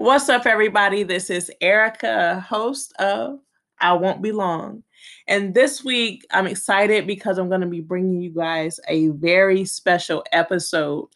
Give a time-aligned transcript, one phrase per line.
[0.00, 1.02] What's up, everybody?
[1.02, 3.38] This is Erica, host of
[3.82, 4.82] I Won't Be Long.
[5.28, 9.66] And this week, I'm excited because I'm going to be bringing you guys a very
[9.66, 11.06] special episode.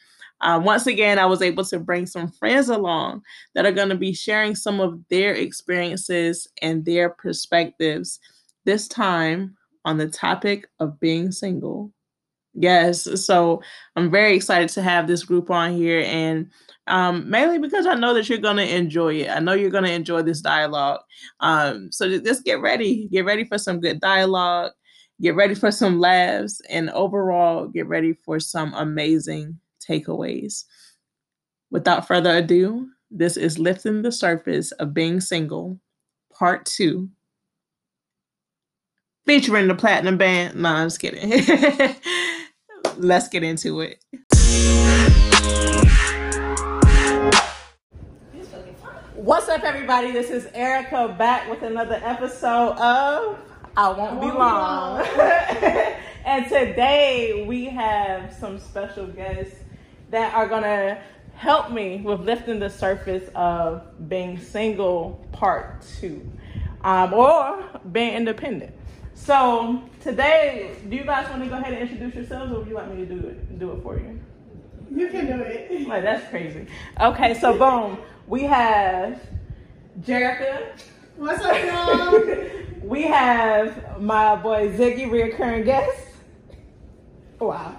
[0.42, 3.22] Um, once again, I was able to bring some friends along
[3.54, 8.20] that are going to be sharing some of their experiences and their perspectives,
[8.66, 9.56] this time
[9.86, 11.90] on the topic of being single.
[12.54, 13.62] Yes, so
[13.96, 16.50] I'm very excited to have this group on here, and
[16.86, 19.28] um, mainly because I know that you're going to enjoy it.
[19.30, 21.00] I know you're going to enjoy this dialogue.
[21.40, 24.70] Um, so just get ready, get ready for some good dialogue,
[25.20, 30.64] get ready for some laughs, and overall, get ready for some amazing takeaways.
[31.72, 35.80] Without further ado, this is Lifting the Surface of Being Single,
[36.32, 37.08] Part 2
[39.26, 40.54] featuring the platinum band.
[40.56, 41.30] No, I'm just kidding.
[42.96, 43.98] Let's get into it.
[49.14, 50.12] What's up, everybody?
[50.12, 53.38] This is Erica back with another episode of
[53.76, 55.00] I Won't, Be Long.
[56.24, 59.56] and today we have some special guests
[60.10, 61.00] that are going to
[61.34, 66.30] help me with lifting the surface of being single part two
[66.82, 68.74] um, or being independent.
[69.14, 72.74] So today, do you guys want to go ahead and introduce yourselves, or would you
[72.74, 74.20] like me to do it do it for you?
[74.90, 75.88] You can do it.
[75.88, 76.66] Like that's crazy.
[77.00, 79.20] Okay, so boom, we have
[80.00, 80.80] Jerikia.
[81.16, 82.48] What's up, y'all?
[82.82, 86.08] we have my boy Ziggy, reoccurring guest.
[87.38, 87.76] Wow.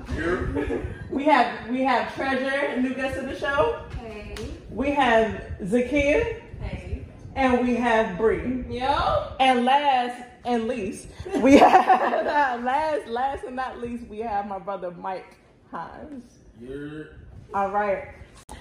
[1.11, 3.83] we have we have Treasure, new guest of the show.
[3.99, 4.35] Hey.
[4.71, 6.41] We have Zakia.
[6.61, 7.05] Hey.
[7.35, 8.63] And we have Bre.
[8.69, 9.35] Yo.
[9.39, 11.07] And last and least,
[11.37, 15.37] we have uh, last, last and not least, we have my brother Mike
[15.71, 16.23] Hines.
[16.61, 17.03] Yeah.
[17.53, 18.09] All right.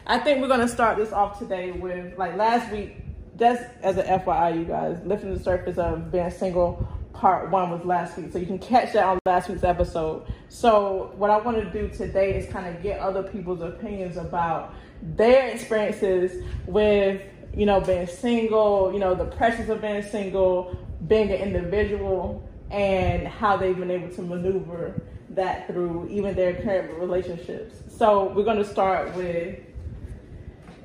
[0.07, 2.97] I think we're gonna start this off today with like last week.
[3.37, 6.89] Just as an FYI, you guys, lifting the surface of being single.
[7.13, 10.27] Part one was last week, so you can catch that on last week's episode.
[10.49, 14.75] So what I want to do today is kind of get other people's opinions about
[15.03, 17.21] their experiences with
[17.57, 20.77] you know being single, you know the pressures of being single,
[21.07, 26.93] being an individual and how they've been able to maneuver that through even their current
[26.99, 27.83] relationships.
[27.89, 29.59] So we're going to start with.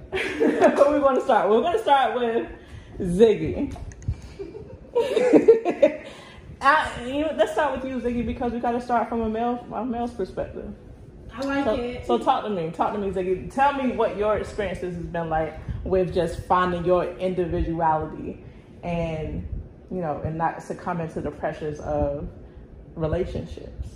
[0.10, 0.22] What
[0.90, 1.50] we're going to start.
[1.50, 2.48] We're going to start with
[3.00, 3.76] Ziggy.
[6.62, 9.30] I, you know, let's start with you, Ziggy, because we got to start from a
[9.30, 10.74] male, a male's perspective.
[11.34, 12.06] I like so, it.
[12.06, 12.72] So talk to me.
[12.72, 13.54] Talk to me, Ziggy.
[13.54, 18.44] Tell me what your experiences has been like with just finding your individuality
[18.84, 19.48] and
[19.92, 22.28] you know, and not succumbing to the pressures of
[22.96, 23.88] relationships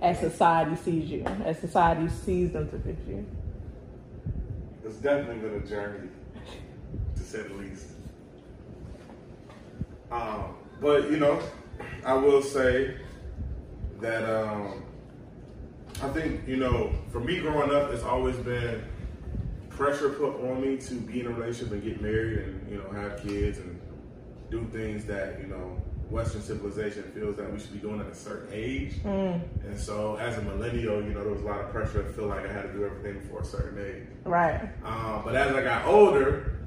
[0.00, 3.26] as society sees you, as society sees them to fit you.
[4.84, 6.08] It's definitely been a journey,
[7.16, 7.86] to say the least.
[10.10, 11.40] Um, but you know,
[12.04, 12.96] I will say
[14.00, 14.84] that um,
[16.02, 18.84] I think you know, for me growing up, it's always been
[19.70, 22.88] pressure put on me to be in a relationship and get married and you know
[22.90, 23.73] have kids and
[24.50, 28.14] do things that you know Western civilization feels that we should be doing at a
[28.14, 28.94] certain age.
[29.02, 29.40] Mm.
[29.64, 32.26] And so, as a millennial, you know, there was a lot of pressure to feel
[32.26, 34.06] like I had to do everything before a certain age.
[34.24, 34.60] Right.
[34.84, 36.58] Um, but as I got older,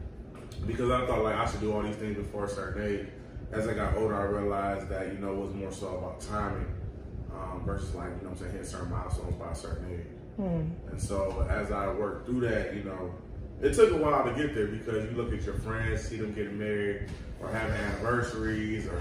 [0.65, 3.07] because I thought like I should do all these things before a certain age,
[3.51, 6.67] as I got older, I realized that you know it was more so about timing
[7.33, 10.07] um, versus like you know I'm saying hitting certain milestones by a certain age.
[10.39, 10.91] Mm.
[10.91, 13.11] And so, as I worked through that, you know,
[13.61, 16.33] it took a while to get there because you look at your friends, see them
[16.33, 17.09] getting married
[17.41, 18.99] or having anniversaries or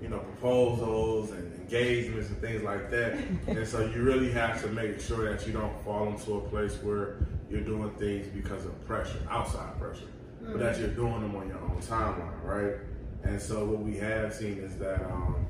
[0.00, 3.18] you know proposals and engagements and things like that.
[3.46, 6.74] and so you really have to make sure that you don't fall into a place
[6.82, 7.16] where
[7.50, 10.04] you're doing things because of pressure, outside pressure,
[10.42, 10.52] mm-hmm.
[10.52, 12.74] but that you're doing them on your own timeline, right?
[13.24, 15.46] And so what we have seen is that um,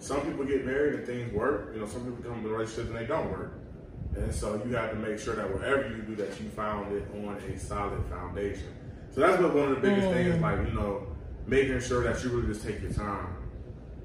[0.00, 1.70] some people get married and things work.
[1.74, 3.52] You know, some people come into relationships and they don't work.
[4.18, 7.06] And so you have to make sure that whatever you do, that you found it
[7.14, 8.68] on a solid foundation.
[9.10, 10.12] So that's what one of the biggest mm.
[10.12, 11.06] things, like you know,
[11.46, 13.28] making sure that you really just take your time,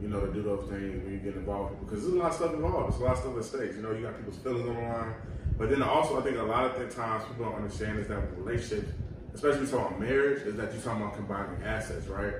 [0.01, 2.35] you know, to do those things when you get involved because there's a lot of
[2.35, 2.93] stuff involved.
[2.93, 3.75] There's a lot of stuff at stake.
[3.75, 5.13] You know, you got people's feelings on the line.
[5.57, 8.21] But then also, I think a lot of the times people don't understand is that
[8.21, 8.91] with relationships,
[9.33, 12.35] especially you about marriage, is that you're talking about combining assets, right?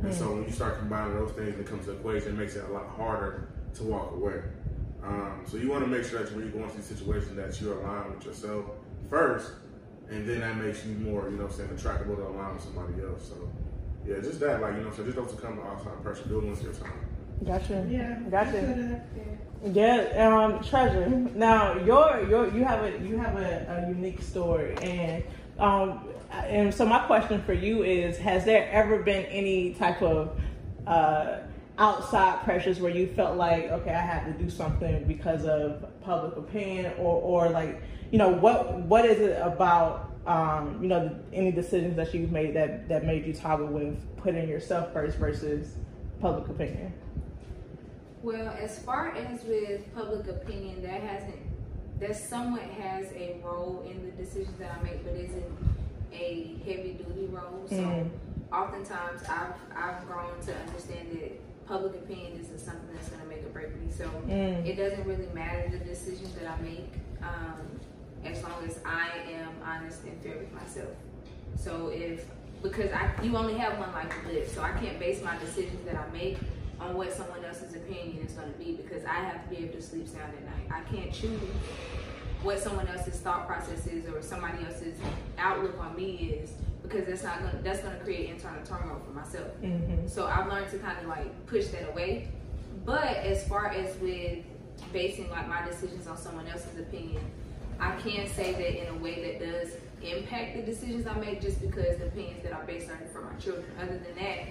[0.00, 0.14] And mm.
[0.14, 2.72] so when you start combining those things, it comes to equation, it makes it a
[2.72, 4.42] lot harder to walk away.
[5.06, 7.60] Um, so you want to make sure that when you go into these situations that
[7.60, 8.64] you're aligned with yourself
[9.08, 9.52] first,
[10.10, 13.28] and then that makes you more, you know, saying attractable to align with somebody else.
[13.28, 13.48] So
[14.06, 16.24] yeah, just that, like you know, so just don't succumb to outside pressure.
[16.28, 16.92] Do it once your time.
[17.44, 17.86] Gotcha.
[17.90, 18.18] Yeah.
[18.30, 19.02] Gotcha.
[19.64, 21.08] Yeah, um, treasure.
[21.34, 25.24] Now, your your you have a you have a, a unique story, and
[25.58, 30.38] Um, and so my question for you is: Has there ever been any type of
[30.86, 31.38] uh,
[31.78, 36.36] outside pressures where you felt like, okay, I had to do something because of public
[36.36, 41.52] opinion, or, or like, you know, what what is it about, um, you know, any
[41.52, 45.74] decisions that you've made that that made you toggle with putting yourself first versus
[46.20, 46.92] public opinion?
[48.22, 51.36] Well, as far as with public opinion, that hasn't
[52.00, 55.44] that somewhat has a role in the decisions that I make, but isn't
[56.12, 57.66] a heavy duty role.
[57.68, 58.10] So Mm.
[58.52, 61.32] oftentimes I've I've grown to understand that
[61.66, 63.90] public opinion isn't something that's gonna make or break me.
[63.90, 64.64] So Mm.
[64.66, 66.92] it doesn't really matter the decisions that I make,
[67.22, 67.80] um,
[68.24, 70.90] as long as I am honest and fair with myself.
[71.56, 72.24] So if
[72.62, 75.84] because I you only have one life to live, so I can't base my decisions
[75.84, 76.38] that I make
[76.80, 79.74] on what someone else's opinion is going to be because I have to be able
[79.74, 80.66] to sleep sound at night.
[80.70, 81.40] I can't choose
[82.42, 84.98] what someone else's thought process is or somebody else's
[85.38, 86.50] outlook on me is
[86.88, 89.48] because that's not going to that's going to create internal turmoil for myself.
[89.62, 90.06] Mm-hmm.
[90.06, 92.28] So I've learned to kind of like push that away.
[92.84, 94.44] But as far as with
[94.92, 97.22] basing like my decisions on someone else's opinion,
[97.80, 99.72] I can say that in a way that does
[100.02, 103.34] impact the decisions I make just because the opinions that I base are for my
[103.38, 103.66] children.
[103.80, 104.48] Other than that,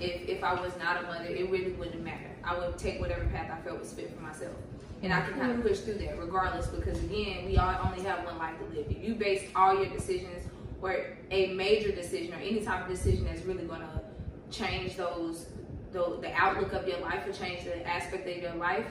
[0.00, 2.30] if if I was not a mother, it really wouldn't matter.
[2.42, 4.54] I would take whatever path I felt was fit for myself.
[5.02, 8.24] And I can kind of push through that regardless because again, we all only have
[8.24, 8.90] one life to live.
[8.90, 10.46] If you base all your decisions
[10.84, 14.02] or a major decision or any type of decision that's really gonna
[14.50, 15.46] change those
[15.92, 18.84] the, the outlook of your life or change the aspect of your life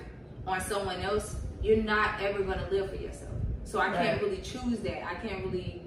[0.48, 3.32] on someone else, you're not ever gonna live for yourself.
[3.66, 5.06] So I can't really choose that.
[5.06, 5.84] I can't really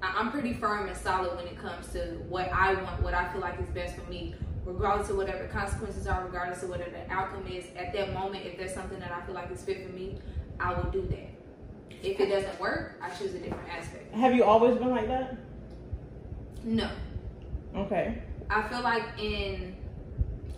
[0.00, 3.40] I'm pretty firm and solid when it comes to what I want, what I feel
[3.40, 7.48] like is best for me, regardless of whatever consequences are, regardless of whatever the outcome
[7.48, 7.64] is.
[7.76, 10.18] At that moment, if there's something that I feel like is fit for me,
[10.60, 11.30] I will do that.
[12.00, 14.14] If it doesn't work, I choose a different aspect.
[14.14, 15.36] Have you always been like that?
[16.64, 16.90] No.
[17.76, 18.22] Okay.
[18.50, 19.76] I feel like in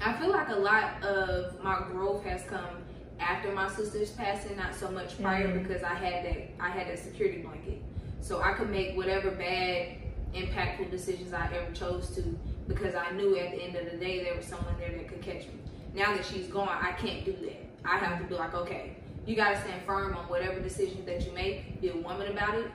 [0.00, 2.82] I feel like a lot of my growth has come
[3.18, 5.62] after my sister's passing, not so much prior Mhm.
[5.62, 7.82] because I had that I had that security blanket.
[8.20, 9.96] So I could make whatever bad,
[10.34, 12.22] impactful decisions I ever chose to
[12.68, 15.20] because I knew at the end of the day there was someone there that could
[15.20, 15.54] catch me.
[15.94, 17.66] Now that she's gone, I can't do that.
[17.84, 21.32] I have to be like, okay, you gotta stand firm on whatever decision that you
[21.32, 22.70] make, be a woman about it,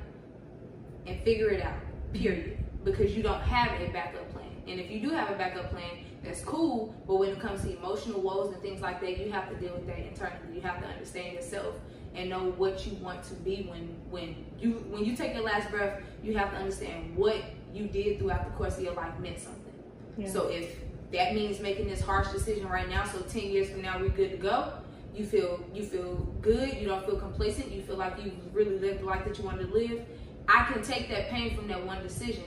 [1.07, 1.80] and figure it out.
[2.13, 2.57] Period.
[2.85, 4.45] Because you don't have a backup plan.
[4.67, 6.95] And if you do have a backup plan, that's cool.
[7.07, 9.73] But when it comes to emotional woes and things like that, you have to deal
[9.73, 10.55] with that internally.
[10.55, 11.75] You have to understand yourself
[12.15, 15.69] and know what you want to be when when you when you take your last
[15.69, 16.01] breath.
[16.23, 17.37] You have to understand what
[17.73, 19.73] you did throughout the course of your life meant something.
[20.17, 20.31] Yeah.
[20.31, 20.79] So if
[21.11, 24.31] that means making this harsh decision right now, so ten years from now we're good
[24.31, 24.73] to go.
[25.13, 26.73] You feel you feel good.
[26.75, 27.71] You don't feel complacent.
[27.71, 30.01] You feel like you really lived the life that you wanted to live.
[30.47, 32.43] I can take that pain from that one decision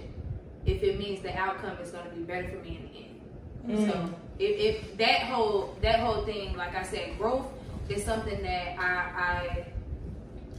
[0.66, 2.88] if it means the outcome is going to be better for me in
[3.68, 3.88] the end.
[3.88, 3.90] Mm.
[3.90, 7.46] So if, if that whole that whole thing, like I said, growth
[7.88, 9.66] is something that I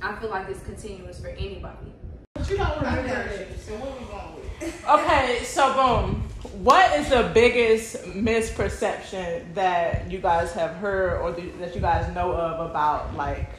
[0.02, 1.94] I, I feel like is continuous for anybody.
[2.34, 3.50] But you don't I remember got it.
[3.52, 3.58] you.
[3.58, 4.86] So what we going with?
[4.90, 6.24] Okay, so boom.
[6.64, 12.14] What is the biggest misperception that you guys have heard or th- that you guys
[12.14, 13.50] know of about like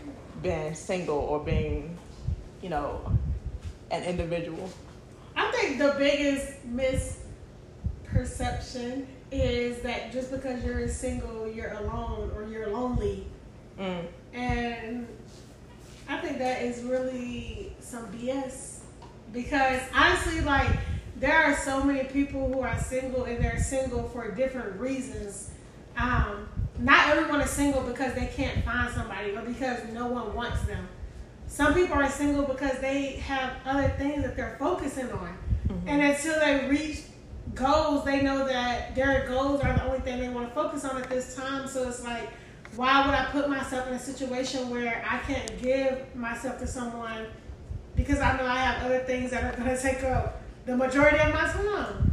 [0.43, 1.97] being single or being,
[2.63, 3.01] you know,
[3.91, 4.69] an individual?
[5.37, 6.53] I think the biggest
[8.13, 13.27] misperception is that just because you're single, you're alone or you're lonely.
[13.79, 14.07] Mm.
[14.33, 15.07] And
[16.09, 18.79] I think that is really some BS.
[19.33, 20.71] Because honestly, like,
[21.17, 25.51] there are so many people who are single and they're single for different reasons.
[25.97, 30.63] Um, not everyone is single because they can't find somebody or because no one wants
[30.63, 30.89] them.
[31.51, 35.37] Some people are single because they have other things that they're focusing on.
[35.69, 35.89] Mm-hmm.
[35.89, 37.01] And until they reach
[37.57, 41.03] goals, they know that their goals are the only thing they want to focus on
[41.03, 41.67] at this time.
[41.67, 42.31] So it's like,
[42.77, 47.27] why would I put myself in a situation where I can't give myself to someone
[47.97, 51.19] because I know I have other things that are going to take up the majority
[51.19, 52.13] of my time?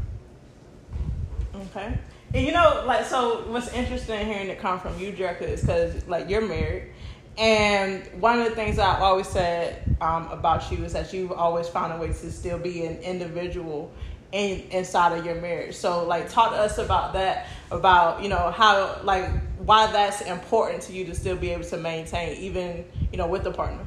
[1.55, 1.95] Okay.
[2.33, 6.07] And you know, like, so what's interesting hearing it come from you, Jerikia, is because,
[6.07, 6.91] like, you're married.
[7.37, 11.67] And one of the things I've always said um, about you is that you've always
[11.67, 13.91] found a way to still be an individual
[14.31, 15.75] in, inside of your marriage.
[15.75, 19.29] So, like, talk to us about that, about, you know, how, like,
[19.59, 23.43] why that's important to you to still be able to maintain, even, you know, with
[23.43, 23.85] the partner.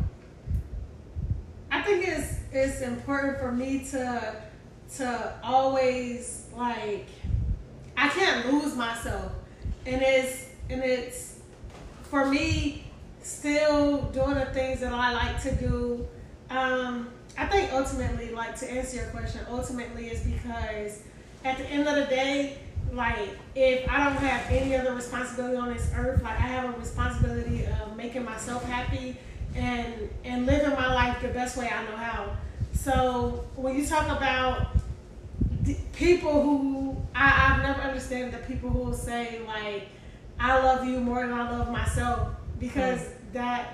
[1.72, 4.42] I think it's it's important for me to
[4.96, 7.06] to always like
[7.96, 9.32] I can't lose myself,
[9.86, 11.38] and it's and it's
[12.02, 12.89] for me
[13.22, 16.08] still doing the things that I like to do.
[16.50, 21.02] Um, I think ultimately, like to answer your question, ultimately is because
[21.44, 22.58] at the end of the day,
[22.92, 26.78] like if I don't have any other responsibility on this earth, like I have a
[26.78, 29.16] responsibility of making myself happy
[29.54, 32.36] and and living my life the best way I know how.
[32.72, 34.68] So when you talk about
[35.92, 39.88] people who I, I've never understood the people who say like
[40.38, 42.28] I love you more than I love myself
[42.60, 43.00] because
[43.32, 43.72] that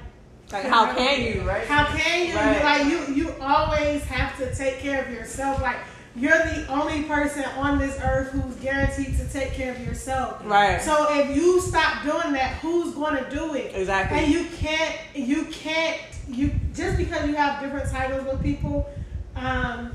[0.53, 1.67] Like, how can you, right?
[1.67, 2.63] how can you Right.
[2.63, 5.77] like you you always have to take care of yourself like
[6.15, 10.81] you're the only person on this earth who's guaranteed to take care of yourself Right.
[10.81, 14.19] so if you stop doing that who's going to do it Exactly.
[14.19, 18.89] and you can't you can't you just because you have different titles with people
[19.35, 19.95] um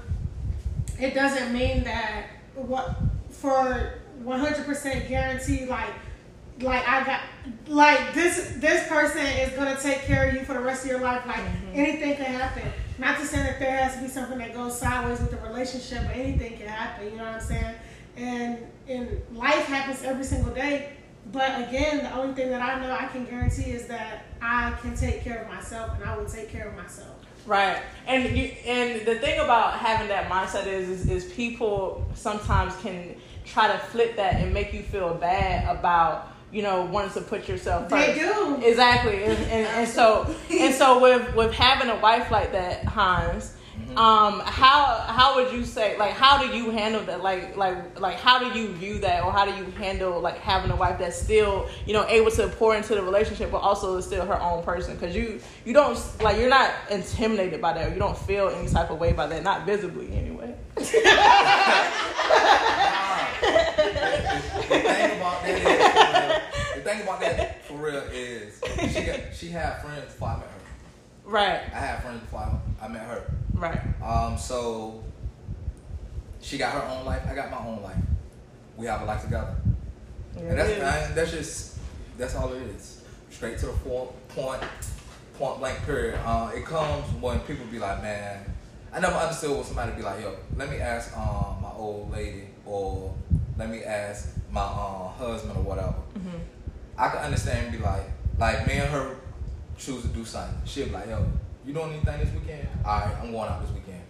[1.00, 2.96] it doesn't mean that what
[3.30, 3.94] for
[4.24, 5.90] 100% guarantee like
[6.62, 7.22] like I got
[7.68, 11.00] like this this person is gonna take care of you for the rest of your
[11.00, 11.26] life.
[11.26, 11.72] Like mm-hmm.
[11.74, 12.64] anything can happen.
[12.98, 16.04] Not to say that there has to be something that goes sideways with the relationship,
[16.06, 17.06] but anything can happen.
[17.06, 17.76] You know what I'm saying?
[18.18, 20.94] And and life happens every single day.
[21.32, 24.96] But again, the only thing that I know I can guarantee is that I can
[24.96, 27.16] take care of myself, and I will take care of myself.
[27.46, 32.76] Right, and you and the thing about having that mindset is, is is people sometimes
[32.78, 33.16] can
[33.46, 37.48] try to flip that and make you feel bad about you know wanting to put
[37.48, 38.08] yourself first.
[38.08, 38.60] They do.
[38.64, 43.56] exactly, and, and, and so and so with with having a wife like that, Hines.
[43.96, 47.22] Um, how how would you say like how do you handle that?
[47.22, 49.24] Like like like how do you view that?
[49.24, 52.48] Or how do you handle like having a wife that's still you know able to
[52.48, 54.94] pour into the relationship but also is still her own person?
[54.96, 57.90] Because you you don't like you're not intimidated by that.
[57.90, 59.44] Or you don't feel any type of way by that.
[59.44, 60.86] Not visibly anyway the
[64.80, 66.42] thing about that
[66.78, 68.62] is, the thing about that for real is
[68.94, 70.52] she got, she had friends before I met her.
[71.26, 73.32] right I had friends before I, I met her.
[73.54, 75.04] right Um, so
[76.42, 77.22] she got her own life.
[77.30, 77.98] I got my own life.
[78.78, 79.56] We have a life together,
[80.36, 81.78] and that's and that's just
[82.18, 83.02] that's all it is.
[83.30, 84.64] Straight to the point, point,
[85.38, 85.86] point blank.
[85.86, 86.20] Period.
[86.26, 88.46] Uh, it comes when people be like, man.
[88.94, 92.48] I never understood when somebody be like, yo, let me ask um, my old lady
[92.66, 93.16] or
[93.58, 95.96] let me ask my uh, husband or whatever.
[96.98, 98.04] I can understand and be like,
[98.38, 99.16] like me and her
[99.78, 100.56] choose to do something.
[100.66, 101.26] She'll be like, yo,
[101.66, 102.68] you doing anything this weekend?
[102.86, 104.02] All right, I'm going out this weekend.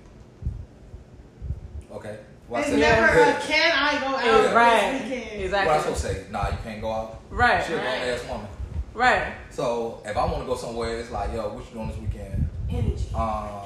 [1.91, 2.17] Okay.
[2.47, 2.79] What I It's say?
[2.79, 3.35] never Good.
[3.35, 4.41] a can I go out Yeah.
[4.41, 5.11] this right weekend?
[5.11, 6.25] What I exactly supposed to say?
[6.31, 7.21] Nah, you can't go out.
[7.29, 8.47] right She'll go ass woman.
[8.93, 11.97] right So if I want to go somewhere, it's like, yo, what you doing this
[11.97, 12.49] weekend?
[12.69, 13.05] Energy.
[13.13, 13.61] Um,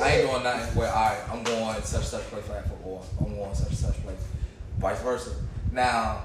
[0.00, 3.04] I ain't doing nothing where all right, I'm going such such place for that football.
[3.20, 4.18] I'm going such such place.
[4.78, 5.30] Vice versa.
[5.72, 6.22] Now,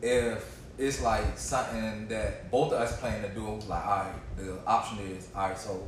[0.00, 4.58] if it's like something that both of us plan to do, like all right, the
[4.66, 5.58] option is all right.
[5.58, 5.86] So,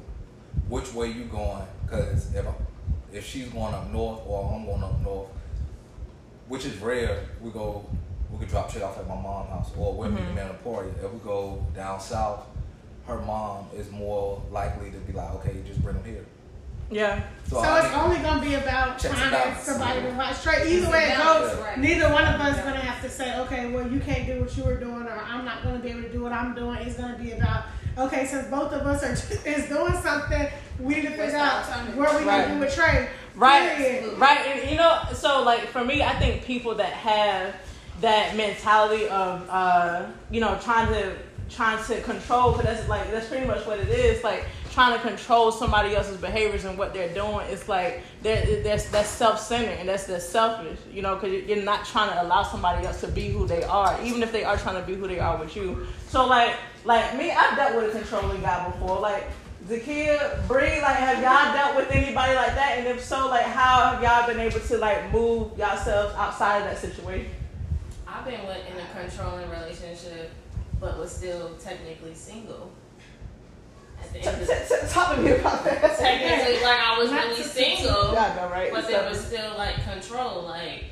[0.68, 1.62] which way you going?
[1.84, 2.44] Because if
[3.12, 5.28] if she's going up north or I'm going up north,
[6.48, 7.84] which is rare, we go
[8.30, 10.32] we could drop shit off at my mom's house or Mhm.
[10.32, 10.90] in Emporia.
[11.02, 12.46] If we go down south,
[13.06, 16.24] her mom is more likely to be like, okay, just bring them here.
[16.90, 19.64] Yeah So I it's mean, only gonna be about trying to finding balances.
[19.66, 20.66] somebody to watch straight.
[20.66, 21.78] Either way it goes, right.
[21.78, 24.64] neither one of us gonna have to say, okay, well you can't do what you
[24.64, 26.78] were doing, or I'm not gonna be able to do what I'm doing.
[26.80, 27.64] It's gonna be about,
[27.98, 29.12] okay, since both of us are
[29.48, 30.46] is doing something,
[30.80, 31.96] we need to figure out alternative?
[31.96, 32.42] what we Right.
[32.46, 33.08] gonna do with Trey.
[33.36, 34.18] Right, Period.
[34.18, 37.54] right, and you know, so like for me, I think people that have
[38.00, 41.16] that mentality of, uh, you know, trying to
[41.50, 45.00] trying to control, because that's like that's pretty much what it is, like trying to
[45.06, 47.46] control somebody else's behaviors and what they're doing.
[47.48, 51.62] It's like they're, that's that's self centered and that's that's selfish, you know, because you're
[51.62, 54.56] not trying to allow somebody else to be who they are, even if they are
[54.56, 55.86] trying to be who they are with you.
[56.08, 59.24] So like like me, I've dealt with a controlling guy before, like.
[59.64, 62.74] Zakia, Bre, like, have y'all dealt with anybody like that?
[62.76, 66.64] And if so, like, how have y'all been able to like move yourselves outside of
[66.64, 67.30] that situation?
[68.06, 70.30] I've been in a controlling relationship,
[70.78, 72.70] but was still technically single.
[74.04, 75.98] At the end of the Talk to me about that.
[75.98, 78.72] technically, like I was Not really single, Yeah, I know, right?
[78.72, 80.42] but there was still like control.
[80.42, 80.84] Like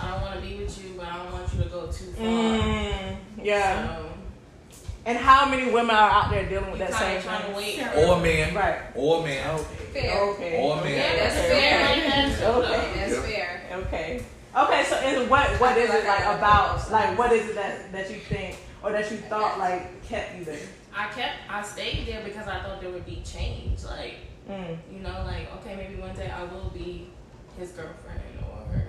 [0.00, 2.12] I don't want to be with you, but I don't want you to go too
[2.12, 2.24] far.
[2.26, 3.96] Mm, yeah.
[3.96, 4.04] So
[5.06, 7.46] And how many women are out there dealing with you that same of trying to
[7.46, 7.56] thing?
[7.56, 8.04] wait.
[8.04, 8.54] Or men.
[8.54, 8.78] Right.
[8.94, 9.58] Or men.
[9.92, 10.18] Fair.
[10.22, 10.60] Okay.
[10.62, 10.92] Or men.
[10.92, 11.90] Yeah, that's Okay, fair.
[11.90, 11.98] okay.
[12.48, 12.92] Okay.
[12.94, 13.22] That's Yeah.
[13.22, 13.62] fair.
[13.86, 14.22] Okay.
[14.56, 14.84] Okay.
[14.84, 18.10] So, and what what is it like I about like what is it that that
[18.10, 20.58] you think or that you thought like kept you there?
[20.94, 23.84] I kept, I stayed there because I thought there would be change.
[23.84, 24.14] Like
[24.48, 24.78] Mm.
[24.90, 27.08] you know, like okay, maybe one day I will be
[27.58, 28.82] his girlfriend, or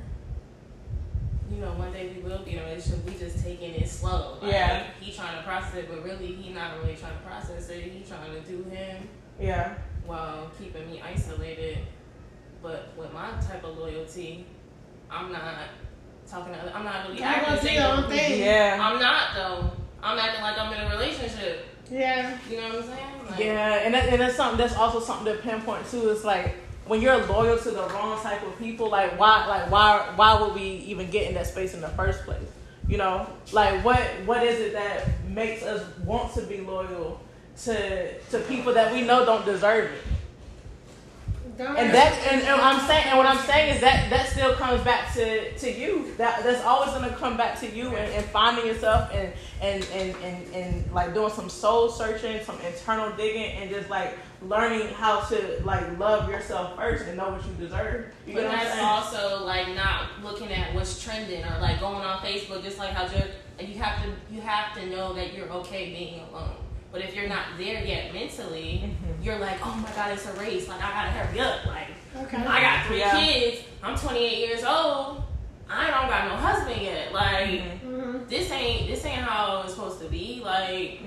[1.52, 3.06] you know, one day we will be in a relationship.
[3.06, 4.38] We just taking it slow.
[4.42, 4.84] Like, Yeah.
[5.02, 7.84] He trying to process it, but really he not really trying to process it.
[7.84, 9.10] He trying to do him.
[9.40, 9.74] Yeah.
[10.06, 11.78] while keeping me isolated.
[12.64, 14.46] But with my type of loyalty,
[15.10, 15.70] I'm not
[16.30, 18.40] talking to other, I'm not really I acting go do your own thing.
[18.40, 18.78] Yeah.
[18.82, 19.72] I'm not though.
[20.02, 21.66] I'm acting like I'm in a relationship.
[21.92, 22.38] Yeah.
[22.50, 23.28] You know what I'm saying?
[23.30, 26.10] Like, Yeah, and that, and that's something that's also something to pinpoint too.
[26.10, 26.56] It's like
[26.86, 30.54] when you're loyal to the wrong type of people, like why, like why, why would
[30.56, 32.48] we even get in that space in the first place?
[32.88, 37.22] You know, like what, what is it that makes us want to be loyal
[37.64, 40.02] to to people that we know don't deserve it?
[41.60, 44.82] And that, and, and I'm saying, and what I'm saying is that that still comes
[44.84, 46.14] back to to you.
[46.18, 50.16] That that's always gonna come back to you and, and finding yourself and and, and
[50.24, 55.20] and and like doing some soul searching, some internal digging, and just like learning how
[55.22, 58.06] to like love yourself first and know what you deserve.
[58.26, 62.64] You But that's also like not looking at what's trending or like going on Facebook,
[62.64, 63.24] just like how you
[63.60, 66.56] and you have to you have to know that you're okay being alone.
[66.92, 69.22] But if you're not there yet mentally, Mm-hmm.
[69.24, 70.68] you're like, oh my god, it's a race.
[70.68, 71.66] Like I gotta hurry up.
[71.66, 71.88] Like
[72.26, 72.38] Okay.
[72.38, 73.20] I got three Yeah.
[73.20, 73.62] kids.
[73.84, 75.24] I'm 28 years old.
[75.70, 77.14] I don't got no husband yet.
[77.14, 78.28] Like Mhm.
[78.28, 80.42] this ain't this ain't how it's supposed to be.
[80.44, 81.02] Like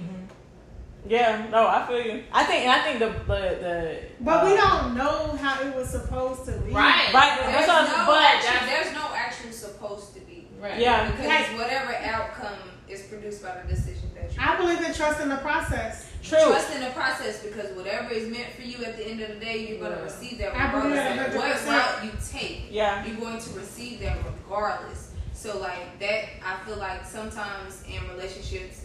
[1.05, 2.23] Yeah, no, I feel you.
[2.33, 3.99] I think, I think the the the.
[4.21, 6.71] But we uh, don't know how it was supposed to be.
[6.73, 10.21] right, Right, There's that's what I was- no, but action, there's no action supposed to
[10.21, 10.47] be.
[10.61, 10.79] right.
[10.79, 11.11] Yeah.
[11.11, 11.57] Because Right.
[11.59, 12.55] whatever outcome
[12.89, 14.02] is produced by the decision that you
[14.39, 16.09] I believe in trust in the process.
[16.23, 16.39] True.
[16.39, 19.45] Trust in the process because whatever is meant for you at the end of the
[19.45, 22.67] day, you're going to receive that I believe regardless that of what route you take.
[22.71, 23.05] Yeah.
[23.05, 25.13] You're going to receive that regardless.
[25.33, 28.85] So like that, I feel like sometimes in relationships,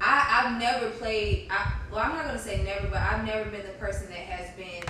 [0.00, 1.48] I I've never played.
[1.50, 4.54] I well, I'm not gonna say never, but I've never been the person that has
[4.56, 4.84] been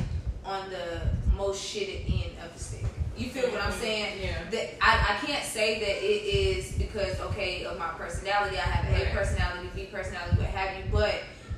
[0.45, 1.01] on the
[1.35, 2.85] most shitted end of the stick.
[3.21, 4.19] You feel what I'm saying?
[4.23, 4.51] Yeah.
[4.51, 8.57] That I, I can't say that it is because okay of my personality.
[8.57, 9.13] I have a Right.
[9.13, 10.91] personality, B personality, what have you.
[10.91, 11.17] But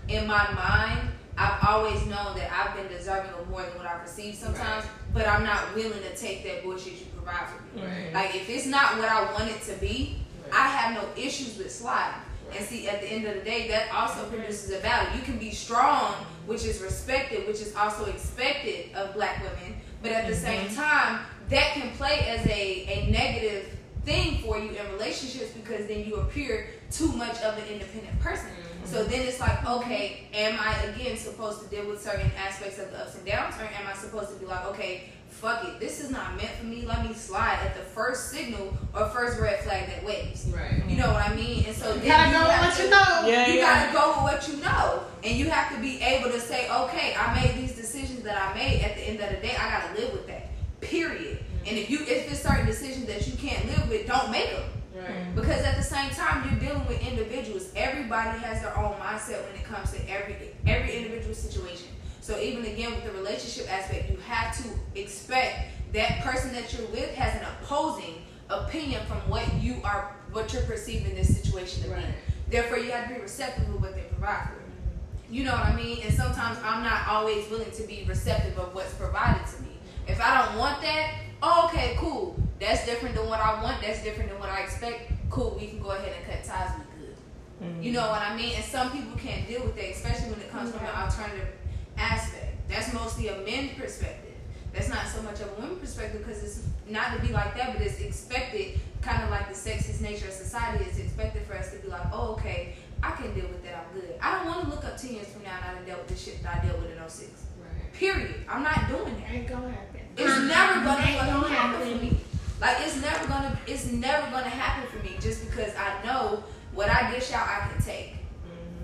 [0.09, 4.03] in my mind, I've always known that I've been deserving of more than what I've
[4.03, 4.85] received sometimes.
[5.15, 7.87] But I'm not willing to take that bullshit you provide for me.
[7.87, 8.13] Right.
[8.13, 10.19] Like if it's not what I want it to be,
[10.53, 12.21] I have no issues with sliding.
[12.57, 15.17] And see, at the end of the day, that also produces a value.
[15.17, 16.13] You can be strong,
[16.45, 20.75] which is respected, which is also expected of black women, but at the same mm-hmm.
[20.75, 21.21] time,
[21.53, 23.69] that can play as a, a negative
[24.05, 28.47] thing for you in relationships because then you appear too much of an independent person.
[28.51, 28.87] Mm-hmm.
[28.87, 32.91] So then it's like, okay, am I again supposed to deal with certain aspects of
[32.91, 36.01] the ups and downs, or am I supposed to be like, okay, fuck it, this
[36.03, 36.85] is not meant for me.
[36.85, 40.47] Let me slide at the first signal or first red flag that waves.
[40.55, 40.83] Right.
[40.89, 41.65] You know what I mean?
[41.67, 43.29] And so then You gotta you go with have what to- you know.
[43.29, 43.93] Yeah, you yeah.
[43.93, 47.15] gotta go with what you know, and you have to be able to say, okay,
[47.15, 48.83] I made these decisions that I made.
[48.83, 50.49] At the end of the day, I gotta live with that.
[50.83, 51.39] Period.
[51.67, 54.65] And if you if it's certain decisions that you can't live with, don't make them.
[54.95, 55.35] Right.
[55.35, 57.71] Because at the same time, you're dealing with individuals.
[57.75, 61.87] Everybody has their own mindset when it comes to every every individual situation.
[62.21, 66.87] So even again with the relationship aspect, you have to expect that person that you're
[66.89, 71.91] with has an opposing opinion from what you are what you're perceiving this situation to
[71.91, 72.07] Right.
[72.07, 72.13] be.
[72.51, 75.39] Therefore, you have to be receptive of what they provide for you.
[75.39, 76.03] You know what I mean?
[76.05, 79.72] And sometimes I'm not always willing to be receptive of what's provided to me.
[80.07, 82.37] If I don't want that, oh, okay, cool.
[82.61, 83.83] That's different than what I want.
[83.83, 85.13] That's different than what I expect.
[85.31, 86.71] Cool, we can go ahead and cut ties.
[86.79, 87.17] We good.
[87.63, 87.83] Mm-hmm.
[87.83, 88.55] You know what I mean?
[88.55, 91.49] And some people can't deal with that, especially when it comes from an alternative
[91.97, 92.69] aspect.
[92.69, 94.35] That's mostly a men's perspective.
[94.73, 97.75] That's not so much of a women's perspective because it's not to be like that,
[97.75, 100.85] but it's expected, kind of like the sexist nature of society.
[100.85, 103.85] It's expected for us to be like, oh, okay, I can deal with that.
[103.85, 104.15] I'm good.
[104.21, 106.09] I don't want to look up 10 years from now and I done dealt with
[106.09, 107.31] this shit that I dealt with in 06.
[107.61, 107.93] Right.
[107.93, 108.35] Period.
[108.49, 109.31] I'm not doing that.
[109.31, 109.92] Ain't gonna happen.
[110.17, 112.17] It's never gonna Ain't fucking happen for me.
[112.61, 116.45] Like it's never gonna it's never gonna happen for me just because I know
[116.75, 118.15] what I dish out I can take.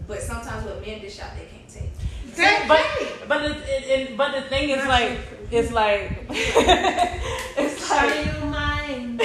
[0.06, 1.90] But sometimes what men dish out they can't take.
[2.36, 5.18] That- but but it, it, it, but the thing is like
[5.50, 9.20] it's like it's like Show you mine.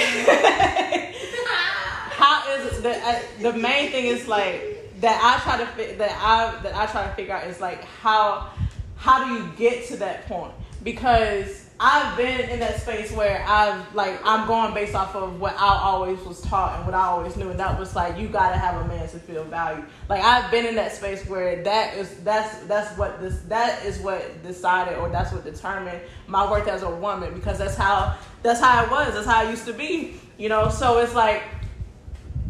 [2.10, 5.94] how is it the uh, the main thing is like that I try to fi-
[5.96, 8.50] that I that I try to figure out is like how
[8.96, 13.94] how do you get to that point because I've been in that space where I've
[13.94, 17.36] like I'm going based off of what I always was taught and what I always
[17.36, 20.50] knew and that was like you gotta have a man to feel valued like I've
[20.52, 24.98] been in that space where that is that's that's what this that is what decided
[24.98, 28.90] or that's what determined my worth as a woman because that's how that's how it
[28.90, 30.68] was that's how it used to be you know?
[30.68, 31.42] So it's like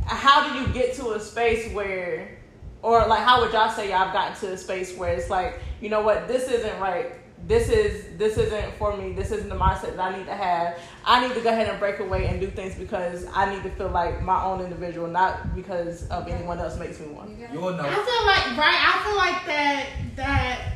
[0.07, 2.39] how do you get to a space where
[2.83, 5.89] or like how would y'all say y'all gotten to a space where it's like you
[5.89, 7.13] know what this isn't right
[7.47, 10.79] this is this isn't for me this isn't the mindset that i need to have
[11.05, 13.71] i need to go ahead and break away and do things because i need to
[13.71, 17.51] feel like my own individual not because of anyone else makes me one You got
[17.51, 17.53] it?
[17.55, 17.85] You'll know.
[17.85, 18.81] I feel like right.
[18.81, 20.75] I feel like that that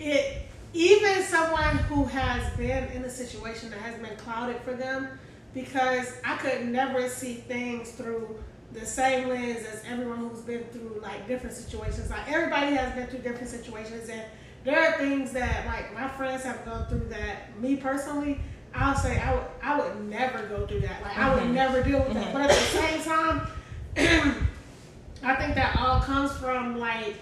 [0.00, 0.42] it
[0.74, 5.08] even someone who has been in a situation that has been clouded for them,
[5.54, 8.38] because I could never see things through
[8.74, 12.10] the same lens as everyone who's been through like different situations.
[12.10, 14.22] Like everybody has been through different situations, and
[14.64, 18.40] there are things that like my friends have gone through that me personally.
[18.74, 21.02] I'll say I would I would never go through that.
[21.02, 21.54] Like I would mm-hmm.
[21.54, 22.24] never deal with that.
[22.24, 22.32] Mm-hmm.
[22.32, 23.48] But at the same time,
[25.22, 27.16] I think that all comes from like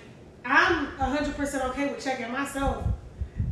[0.44, 2.84] I'm hundred percent okay with checking myself,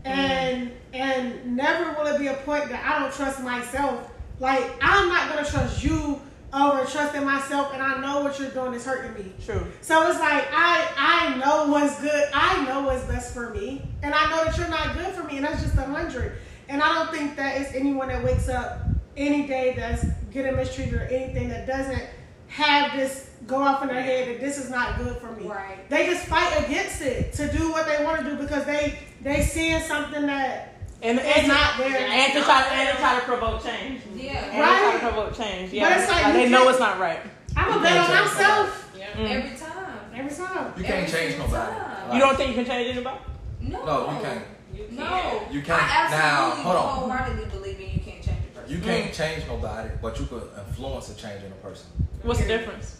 [0.04, 0.94] and mm-hmm.
[0.94, 4.10] and never will it be a point that I don't trust myself.
[4.40, 6.20] Like I'm not gonna trust you
[6.54, 9.32] over trusting myself, and I know what you're doing is hurting me.
[9.44, 9.66] True.
[9.80, 12.28] So it's like I I know what's good.
[12.32, 15.36] I know what's best for me, and I know that you're not good for me,
[15.38, 16.38] and that's just a hundred.
[16.68, 18.80] And I don't think that is anyone that wakes up
[19.16, 22.02] any day that's getting mistreated or anything that doesn't
[22.48, 25.46] have this go off in their head that this is not good for me.
[25.46, 25.88] Right.
[25.90, 29.42] They just fight against it to do what they want to do because they they
[29.42, 30.73] seeing something that
[31.04, 31.96] And, is and, not there.
[31.98, 34.00] and to try to and to try to provoke change.
[34.16, 34.32] Yeah.
[34.32, 34.92] And to try Right.
[34.94, 35.70] to provoke change.
[35.70, 36.00] But Yeah.
[36.00, 37.20] it's like Like, they know it's not right.
[37.56, 39.04] I'm a bet on change myself Yeah.
[39.12, 39.30] Mm.
[39.30, 39.98] Every time.
[40.16, 40.72] every time.
[40.78, 41.72] You can't Every change single nobody.
[41.78, 42.14] time.
[42.14, 43.18] You don't think you can change anybody?
[43.60, 43.84] No.
[43.84, 44.44] No, you can't.
[44.74, 45.04] You No.
[45.06, 45.52] can't.
[45.52, 45.82] You can't.
[45.82, 46.98] I absolutely Now, hold on.
[46.98, 48.74] wholeheartedly believe in you can't change a person.
[48.74, 51.86] You can't change nobody, but you could influence a change in a person.
[52.22, 52.96] What's the difference?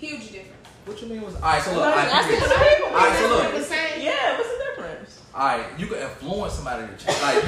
[0.00, 0.57] Huge difference.
[0.88, 1.34] What you mean was?
[1.36, 1.80] All right, so look.
[1.80, 2.86] No, all right, that's you the can- people.
[2.88, 3.52] all right, so look.
[3.54, 4.02] The same.
[4.02, 5.22] Yeah, what's the difference?
[5.34, 7.22] All right, you can influence somebody to change.
[7.22, 7.44] Like,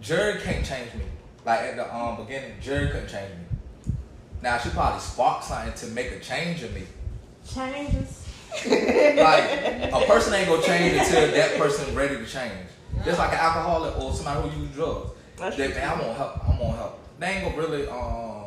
[0.00, 1.04] Jerry can't change me.
[1.44, 3.92] Like at the um beginning, Jerry couldn't change me.
[4.42, 6.82] Now she probably sparked something to make a change in me.
[7.52, 8.22] Changes.
[8.64, 12.66] Like a person ain't gonna change until that person ready to change.
[13.04, 15.10] Just like an alcoholic or somebody who use drugs.
[15.36, 15.74] That's They, true.
[15.76, 16.48] man, I'm gonna help.
[16.48, 16.98] I'm gonna help.
[17.18, 18.45] They ain't gonna really um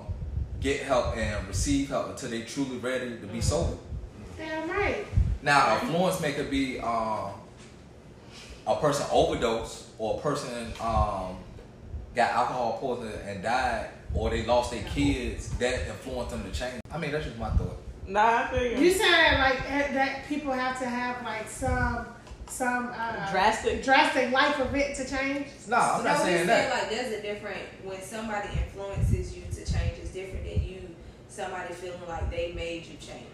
[0.61, 3.77] get help and receive help until they truly ready to be sober.
[4.37, 5.05] Damn right.
[5.41, 7.31] Now, a influence may could be um,
[8.67, 11.37] a person overdose or a person um,
[12.15, 15.49] got alcohol poisoning and died, or they lost their kids.
[15.57, 16.81] That influenced them to change.
[16.91, 17.77] I mean, that's just my thought.
[18.07, 18.77] Nah, I feel you.
[18.85, 22.05] You said like that people have to have like some
[22.49, 23.83] some uh, Drastic.
[23.83, 25.47] drastic life event to change.
[25.67, 26.69] No, I'm not no, saying we that.
[26.71, 30.81] like there's a different when somebody influences you to change is different than you
[31.27, 33.25] somebody feeling like they made you change.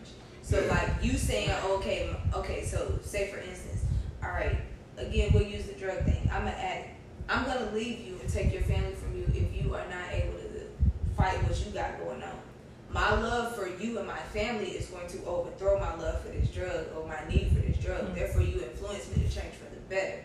[0.41, 2.63] So like you saying okay, okay.
[2.63, 3.85] So say for instance,
[4.23, 4.57] all right.
[4.97, 6.29] Again, we'll use the drug thing.
[6.31, 6.89] I'm an addict.
[7.27, 10.37] I'm gonna leave you and take your family from you if you are not able
[10.37, 10.67] to
[11.17, 12.39] fight what you got going on.
[12.95, 16.49] My love for you and my family is going to overthrow my love for this
[16.49, 18.05] drug or my need for this drug.
[18.05, 18.15] Mm-hmm.
[18.15, 20.23] Therefore, you influence me to change for the better.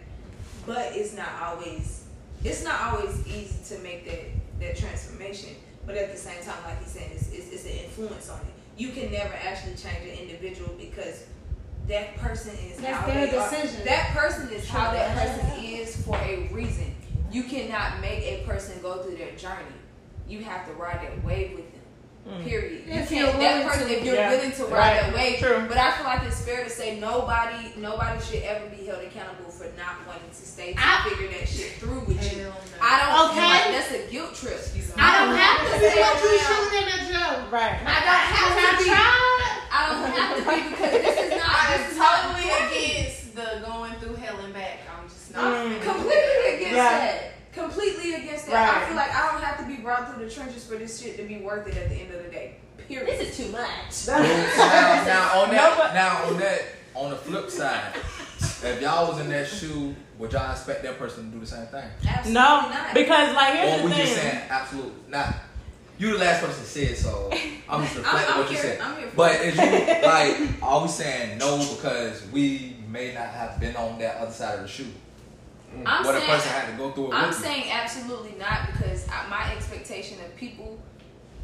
[0.66, 2.04] But it's not always
[2.44, 4.20] it's not always easy to make that
[4.60, 5.56] that transformation.
[5.84, 8.52] But at the same time like he's saying it's, it's, it's an influence on it.
[8.76, 11.24] You can never actually change an individual because
[11.88, 13.50] that person is That's their they are.
[13.50, 13.84] decision.
[13.84, 16.94] that person is how that person is for a reason.
[17.32, 19.74] You cannot make a person go through their journey.
[20.28, 21.79] You have to ride that wave with them
[22.28, 22.44] Mm.
[22.44, 22.84] Period.
[22.86, 23.10] You If can't.
[23.10, 23.96] you're That willing person, to.
[23.96, 24.30] if you're Yeah.
[24.30, 25.00] willing to ride Right.
[25.00, 25.64] that wave, True.
[25.68, 29.50] but I feel like it's fair to say nobody, nobody should ever be held accountable
[29.50, 32.44] for not wanting to stay to I- figure that shit through with you.
[32.44, 32.86] Hell no.
[32.86, 33.48] I don't feel Okay.
[33.48, 34.60] like that's a guilt trip.
[34.98, 36.46] I don't have to be stay what you around.
[36.46, 37.32] shooting in the jail.
[37.50, 37.78] Right.
[37.82, 38.84] I don't have I to be.
[38.90, 39.56] tried.
[39.72, 41.50] I don't have to be because this is not.
[41.50, 42.70] I'm This is not totally right.
[42.70, 44.78] against the going through hell and back.
[44.92, 45.44] I'm just not.
[45.44, 45.82] I'm Mm.
[45.82, 46.90] completely against Yeah.
[47.00, 47.22] that.
[48.50, 48.56] Completely.
[48.56, 48.82] Right.
[48.82, 51.16] I feel like I don't have to be brought through the trenches for this shit
[51.16, 52.56] to be worth it at the end of the day.
[52.88, 53.06] Period.
[53.08, 54.06] This is too much.
[54.08, 54.18] now,
[55.04, 56.62] now on No, that, but- now on that,
[56.94, 57.94] on the flip side,
[58.62, 61.66] if y'all was in that shoe, would y'all expect that person to do the same
[61.66, 61.84] thing?
[62.06, 62.92] Absolutely No, not.
[62.94, 64.30] because like Or here's we the just thing.
[64.32, 65.34] saying absolute not
[65.98, 67.30] you the last person to say it, so
[67.68, 68.80] I'm just reflecting I'm what you here- said.
[68.80, 69.40] I'm here for But it.
[69.40, 74.16] is you like are we saying no because we may not have been on that
[74.16, 74.86] other side of the shoe?
[75.86, 77.44] I'm What a saying, person had to go through I'm with you.
[77.44, 80.78] saying absolutely not because I, my expectation of people,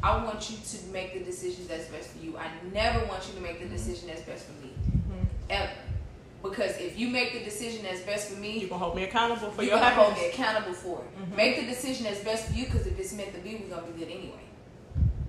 [0.03, 2.37] I want you to make the decision that's best for you.
[2.37, 3.75] I never want you to make the mm-hmm.
[3.75, 5.23] decision that's best for me, mm-hmm.
[5.49, 5.71] ever.
[6.43, 9.49] Because if you make the decision that's best for me, You can hold me accountable
[9.49, 11.19] for you're your gonna hold me accountable for it.
[11.19, 11.35] Mm-hmm.
[11.35, 13.87] Make the decision that's best for you because if it's meant to be, we're gonna
[13.87, 14.43] be good anyway.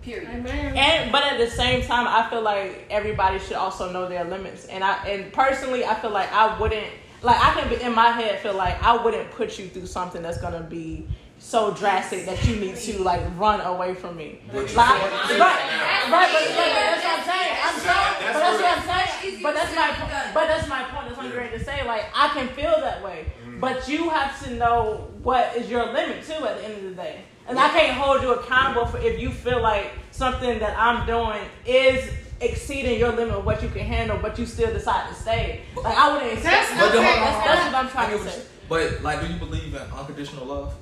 [0.02, 0.28] Period.
[0.28, 0.76] Amen.
[0.76, 4.66] And but at the same time, I feel like everybody should also know their limits.
[4.66, 6.86] And I and personally, I feel like I wouldn't
[7.22, 10.22] like I can be in my head feel like I wouldn't put you through something
[10.22, 11.06] that's gonna be
[11.40, 14.40] so drastic that you need to like run away from me.
[14.52, 17.56] But Like, right, said- right, but, but, but that's what I'm saying.
[17.64, 19.42] I'm saying, but that's what I'm saying.
[19.42, 20.30] But that's my, than po- done.
[20.34, 21.06] but that's my point.
[21.06, 21.86] That's what I'm ready to say.
[21.86, 23.60] Like I can feel that way, Mm-hmm.
[23.60, 26.44] but you have to know what is your limit too.
[26.44, 29.30] At the end of the day, and I can't hold you accountable for if you
[29.30, 34.18] feel like something that I'm doing is exceeding your limit of what you can handle,
[34.20, 35.62] but you still decide to stay.
[35.76, 36.68] Like I wouldn't expect.
[36.68, 38.42] That's That's, But that's, that's what I'm trying to say.
[38.68, 40.74] But like, do you believe in unconditional love?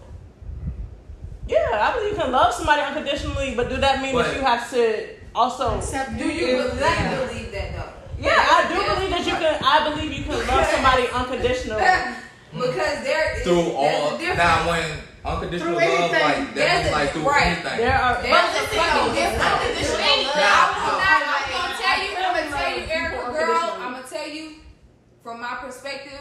[1.49, 4.42] Yeah, I believe you can love somebody unconditionally, but do that mean But- that you
[4.42, 5.79] have to also?
[5.79, 6.35] Accept Do it.
[6.35, 7.27] you really Exactly.
[7.27, 7.92] believe that though?
[8.19, 9.61] Yeah, I do believe that you can.
[9.62, 11.83] I believe you can love somebody unconditionally.
[12.53, 16.23] because there is Through all a now when unconditional Through love, anything.
[16.25, 17.47] like that means like through right.
[17.47, 17.79] anything.
[17.79, 18.23] There are.
[18.23, 19.45] There's a fucking difference.
[19.45, 20.42] unconditional anything.
[20.42, 21.21] I will Nah.
[21.23, 21.37] not.
[21.37, 22.11] I'm gonna tell you.
[22.16, 23.31] I'm gonna tell you, People Erica, girl.
[23.31, 23.85] unconditionally.
[23.87, 24.45] I'm gonna tell you,
[25.26, 26.20] from my perspective,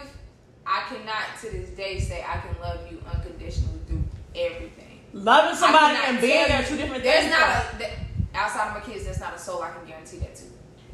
[0.65, 4.03] I cannot to this day say I can love you unconditionally through
[4.35, 5.01] everything.
[5.13, 7.31] Loving somebody and being there are two different there's things.
[7.37, 7.91] not a th-
[8.33, 9.05] outside of my kids.
[9.05, 10.43] There's not a soul I can guarantee that to.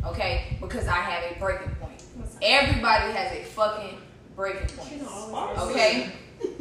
[0.09, 2.03] Okay, because I have a breaking point.
[2.41, 3.97] Everybody has a fucking
[4.35, 4.99] breaking point.
[4.99, 5.81] don't always agree.
[5.81, 6.11] Okay,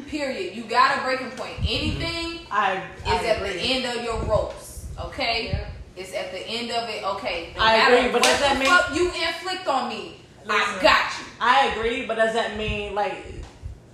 [0.07, 0.55] period.
[0.55, 1.55] You got a breaking point.
[1.69, 3.55] Anything I, I is at agree.
[3.55, 4.87] the end of your ropes.
[5.01, 7.03] Okay, it's at the end of it.
[7.17, 9.89] Okay, no I matter agree, but what does that the mean- fuck you inflict on
[9.89, 10.20] me?
[10.51, 11.25] I got you.
[11.41, 13.17] I agree, but does that mean like,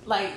[0.04, 0.32] like,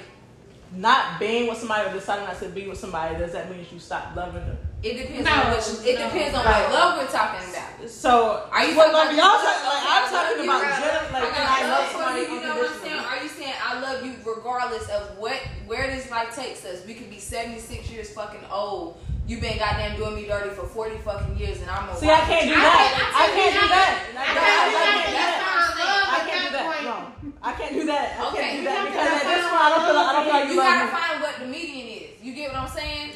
[0.75, 3.17] not being with somebody or deciding not to be with somebody?
[3.17, 4.57] Does that mean you stop loving them?
[4.81, 5.87] It depends No, on which.
[5.87, 6.05] It no.
[6.05, 6.51] depends on No.
[6.51, 7.89] what love we're talking about.
[7.89, 11.23] So Are you well, talking like, about y'all talking, like I'm talking about general, like
[11.23, 12.27] I got I love love somebody you.
[12.27, 12.99] You know what I'm saying?
[12.99, 16.85] Are you saying I love you regardless of what where this life takes us?
[16.85, 19.01] We could be 76 years fucking old.
[19.29, 22.17] You've been goddamn doing me dirty for 40 fucking years, and I'm a See, I
[22.25, 23.13] can't do that.
[23.13, 23.93] I can't do that.
[24.17, 25.05] I I can't can't do do that.
[25.05, 25.13] that.
[25.13, 26.81] That's not love I can't do that that.
[26.81, 26.97] No,
[27.37, 28.07] I can't do that.
[28.17, 28.41] I Okay.
[28.41, 30.33] can't do You that because at this point I don't feel like I don't feel
[30.33, 30.97] like You you love gotta me.
[30.97, 32.09] find what the median is.
[32.25, 33.09] You get what I'm saying?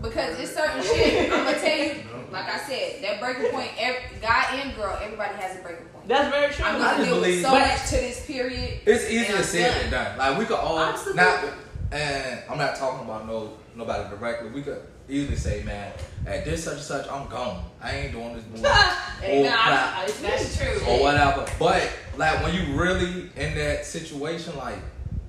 [0.00, 1.28] Because it's certain shit.
[1.28, 1.92] I'm gonna tell you,
[2.32, 3.68] like I said, that breaking point.
[3.76, 6.08] Every, guy and girl, everybody has a breaking point.
[6.08, 6.64] That's very true.
[6.64, 8.80] I'm gonna just deal with so much to this period.
[8.88, 9.80] It's and easier I'm said done.
[9.84, 10.18] than done.
[10.24, 11.20] Like we could all Absolutely.
[11.20, 11.44] not,
[11.92, 14.48] and I'm not talking about no nobody directly.
[14.56, 15.92] We could easily say, man,
[16.26, 17.64] at this such and such, I'm gone.
[17.80, 18.70] I ain't doing this bull
[19.20, 20.80] Hey, or nah, crap that's true.
[20.86, 21.46] or whatever.
[21.58, 24.78] But like when you really in that situation, like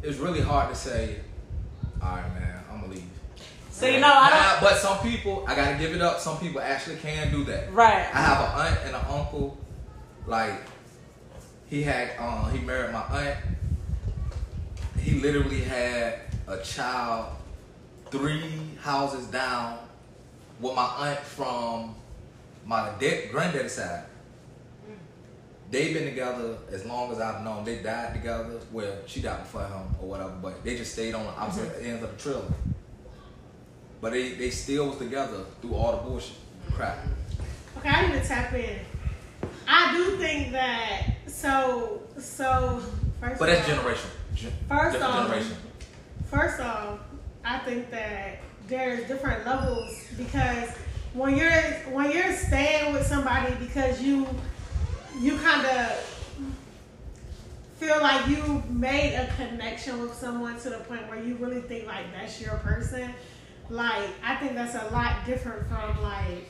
[0.03, 1.17] it's really hard to say,
[2.01, 3.03] all right, man, I'm gonna leave.
[3.71, 4.69] See, no, I don't.
[4.69, 6.19] But some people, I gotta give it up.
[6.19, 7.73] Some people actually can do that.
[7.73, 8.07] Right.
[8.13, 9.57] I have an aunt and an uncle.
[10.27, 10.53] Like
[11.67, 13.37] he had, uh, he married my aunt.
[14.99, 17.27] He literally had a child
[18.11, 18.43] three
[18.81, 19.79] houses down
[20.59, 21.95] with my aunt from
[22.65, 24.05] my dead granddaddy's side.
[25.71, 27.63] They've been together as long as I've known.
[27.63, 28.59] They died together.
[28.73, 31.85] Well, she died before him or whatever, but they just stayed on the opposite mm-hmm.
[31.85, 32.53] ends of the trailer.
[34.01, 36.35] But they, they still was together through all the bullshit
[36.73, 36.99] crap.
[37.77, 38.79] Okay, I need to tap in.
[39.67, 42.83] I do think that so so
[43.21, 43.39] first.
[43.39, 44.35] But that's off- generational.
[44.35, 45.57] Gen- First off, generation.
[46.29, 46.99] First off,
[47.43, 50.69] I think that there's different levels because
[51.13, 51.51] when you're
[51.91, 54.27] when you're staying with somebody because you
[55.19, 56.11] you kind of
[57.77, 61.87] feel like you made a connection with someone to the point where you really think
[61.87, 63.13] like that's your person.
[63.69, 66.47] Like I think that's a lot different from like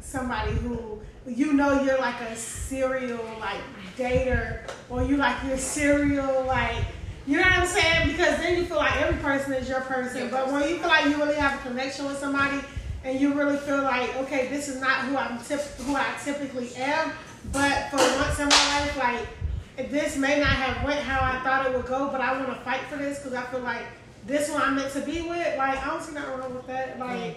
[0.00, 3.60] somebody who you know you're like a serial like
[3.96, 6.84] dater or you like your serial like
[7.26, 8.08] you know what I'm saying?
[8.08, 10.28] Because then you feel like every person is your person.
[10.30, 12.60] But when you feel like you really have a connection with somebody
[13.02, 16.74] and you really feel like, okay, this is not who I'm tip- who I typically
[16.76, 17.12] am,
[17.52, 21.66] but for once in my life, like this may not have went how I thought
[21.66, 23.86] it would go, but I want to fight for this because I feel like
[24.26, 25.58] this one I'm meant to be with.
[25.58, 26.98] Like I don't see nothing wrong with that.
[26.98, 27.36] Like mm.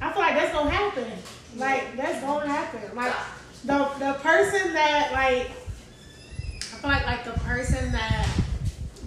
[0.00, 1.12] I feel like that's gonna happen.
[1.56, 2.96] Like that's gonna happen.
[2.96, 3.14] Like
[3.64, 8.28] the the person that like I feel like like the person that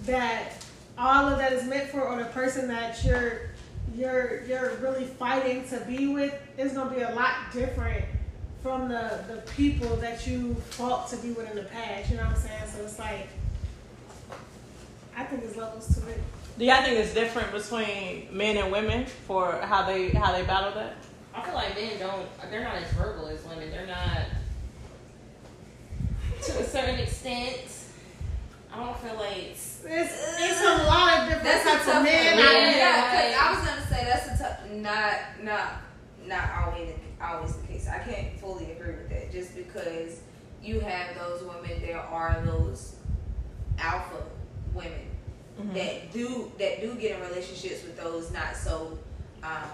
[0.04, 0.52] that
[0.98, 3.50] all of that is meant for, or the person that you're
[3.94, 8.04] you're you're really fighting to be with is gonna be a lot different
[8.62, 12.10] from the the people that you fought to be with in the past.
[12.10, 12.62] You know what I'm saying?
[12.74, 13.28] So it's like
[15.16, 16.20] I think there's levels to it.
[16.58, 20.72] Do y'all think it's different between men and women for how they how they battle
[20.74, 20.96] that?
[21.34, 22.26] I feel like men don't.
[22.50, 23.70] They're not as verbal as women.
[23.70, 24.26] They're not
[26.42, 27.81] to a certain extent.
[28.72, 29.36] I don't feel like.
[29.36, 32.44] It's it's a lot of different That's a types tough of men one.
[32.46, 32.78] out Yeah, there.
[32.78, 34.70] yeah, 'cause I was gonna say that's a tough.
[34.70, 35.72] Not, not,
[36.26, 36.90] not always,
[37.22, 37.88] always the case.
[37.88, 39.30] I can't fully agree with that.
[39.32, 40.20] Just because
[40.62, 42.96] you have those women, there are those
[43.78, 44.22] alpha
[44.74, 45.08] women
[45.74, 48.98] that do that do get in relationships with those not so,
[49.42, 49.68] um,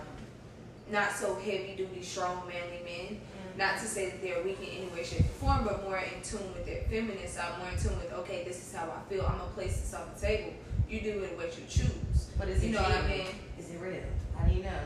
[0.91, 3.21] not so heavy duty, strong, manly men.
[3.59, 6.23] Not to say that they're weak in any way, shape, or form, but more in
[6.23, 9.27] tune with their feminine side, more in tune with okay, this is how I feel.
[9.27, 10.53] I'm gonna place this on the table.
[10.89, 12.31] You do it what you choose.
[12.39, 13.27] But is it You know what I mean?
[13.59, 14.01] Is it real?
[14.37, 14.81] How do you know?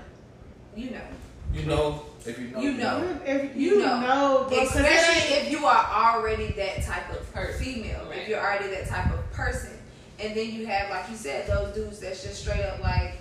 [0.74, 1.00] You know.
[1.52, 3.20] You know, if you know, You know.
[3.26, 4.00] If You you, know.
[4.00, 8.20] know, but 'cause it Especially if you are already that type of Person, female, right.
[8.20, 9.70] if you're already that type of person,
[10.18, 13.14] And then you have, like you said, those dudes that's just straight up like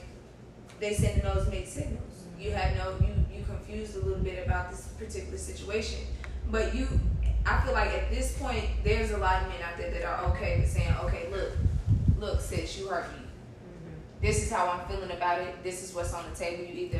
[0.79, 2.13] they sending those mixed signals.
[2.39, 3.20] You have no you you
[3.71, 5.99] confused a little bit about this particular situation,
[6.49, 6.87] but you.
[7.43, 10.25] I feel like at this point, there's a lot of men out there that are
[10.31, 11.53] okay with saying, okay, look,
[12.19, 13.17] look, sis, you hurt me.
[13.17, 13.95] Mm-hmm.
[14.21, 15.63] This is how I'm feeling about it.
[15.63, 16.63] This is what's on the table.
[16.63, 16.99] You either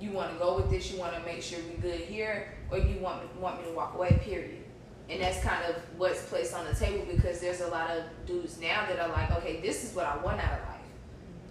[0.00, 2.78] you want to go with this, you want to make sure we're good here, or
[2.78, 4.18] you want me, want me to walk away.
[4.24, 4.64] Period.
[5.10, 8.58] And that's kind of what's placed on the table because there's a lot of dudes
[8.58, 10.71] now that are like, okay, this is what I want out of life.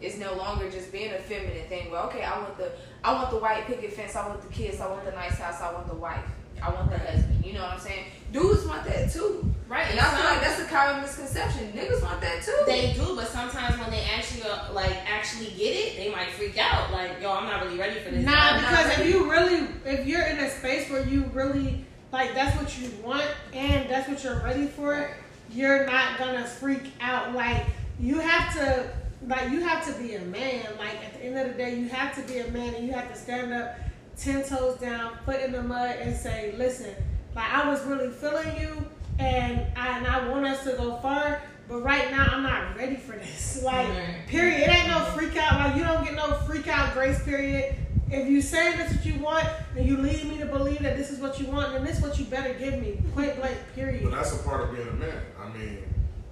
[0.02, 2.72] It's no longer just being a feminine thing Well, okay, I want the
[3.04, 5.62] I want the white picket fence, I want the kids, I want the nice house,
[5.62, 6.26] I want the wife,
[6.62, 7.44] I want the husband.
[7.46, 8.06] You know what I'm saying?
[8.32, 9.54] Dudes want that too.
[9.68, 9.90] Right.
[9.90, 11.72] And I feel like that's a common misconception.
[11.72, 12.58] Niggas want that too.
[12.66, 16.58] They do, but sometimes when they actually uh, like actually get it, they might freak
[16.58, 16.92] out.
[16.92, 18.26] Like, yo, I'm not really ready for this.
[18.26, 22.36] Nah, I'm because if you really, if you're in a space where you really like
[22.36, 25.16] that's what you want and that's what you're ready for,
[25.50, 27.34] you're not gonna freak out.
[27.34, 27.66] Like
[28.00, 28.90] you have to,
[29.28, 30.66] like you have to be a man.
[30.78, 32.94] Like at the end of the day, you have to be a man and you
[32.94, 33.78] have to stand up,
[34.18, 36.94] ten toes down, foot in the mud, and say, listen,
[37.36, 38.86] like I was really feeling you,
[39.20, 41.42] and I, and I want us to go far.
[41.70, 43.62] But right now, I'm not ready for this.
[43.64, 44.16] Like, Right.
[44.28, 44.62] period.
[44.62, 45.60] It ain't no freak out.
[45.60, 47.76] Like, you don't get no freak out grace period.
[48.10, 51.12] If you say this what you want and you lead me to believe that this
[51.12, 53.00] is what you want, then this is what you better give me.
[53.14, 54.04] Point blank, period.
[54.04, 55.22] But that's a part of being a man.
[55.40, 55.78] I mean,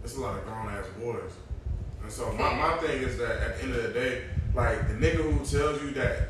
[0.03, 1.31] it's a lot of grown ass boys.
[2.09, 4.23] And so my, my thing is that at the end of the day,
[4.55, 6.29] like the nigga who tells you that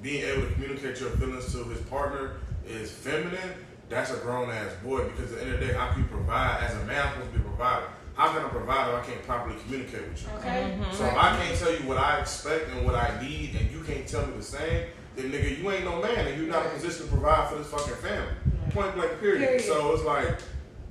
[0.00, 3.54] being able to communicate your feelings to his partner is feminine,
[3.88, 6.08] that's a grown ass boy because at the end of the day, how can you
[6.08, 7.86] provide as a man I'm supposed to be a provider?
[8.14, 10.28] How can I provide if I can't properly communicate with you?
[10.38, 10.78] Okay?
[10.78, 10.94] Mm-hmm.
[10.94, 13.82] So if I can't tell you what I expect and what I need, and you
[13.82, 14.86] can't tell me the same,
[15.16, 17.58] then nigga, you ain't no man, and you're not in a position to provide for
[17.58, 18.32] this fucking family.
[18.70, 19.40] Point blank, period.
[19.40, 19.62] Period.
[19.62, 20.38] So it's like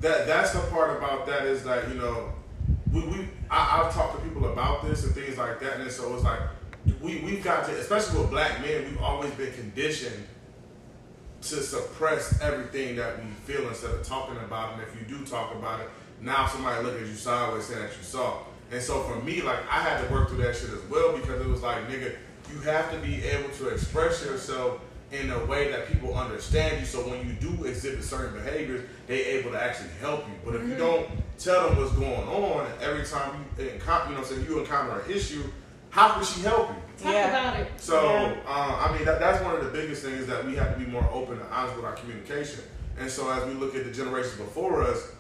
[0.02, 0.28] that.
[0.28, 2.34] That's the part about that is that you know,
[2.96, 6.14] we, we I, I've talked to people about this and things like that, and so
[6.16, 6.40] it's like
[7.02, 10.26] we we've got to, especially with black men, we've always been conditioned
[11.42, 14.74] to suppress everything that we feel instead of talking about it.
[14.80, 15.90] And if you do talk about it,
[16.22, 18.38] now somebody look at you sideways saying that you saw.
[18.72, 21.40] And so for me, like I had to work through that shit as well because
[21.42, 22.16] it was like, nigga,
[22.52, 24.80] you have to be able to express yourself
[25.12, 26.86] in a way that people understand you.
[26.86, 30.34] So when you do exhibit certain behaviors, they able to actually help you.
[30.44, 34.22] But if you don't tell them what's going on every time you encounter, you know,
[34.22, 35.44] what saying you encounter an issue,
[35.90, 36.76] how can she help you?
[37.04, 37.30] Talk Yeah.
[37.30, 37.68] about it.
[37.78, 38.36] So, Yeah.
[38.48, 40.90] uh, I mean, that, that's one of the biggest things that we have to be
[40.90, 42.62] more open and honest with our communication.
[43.00, 45.12] And so, as we look at the generations before us,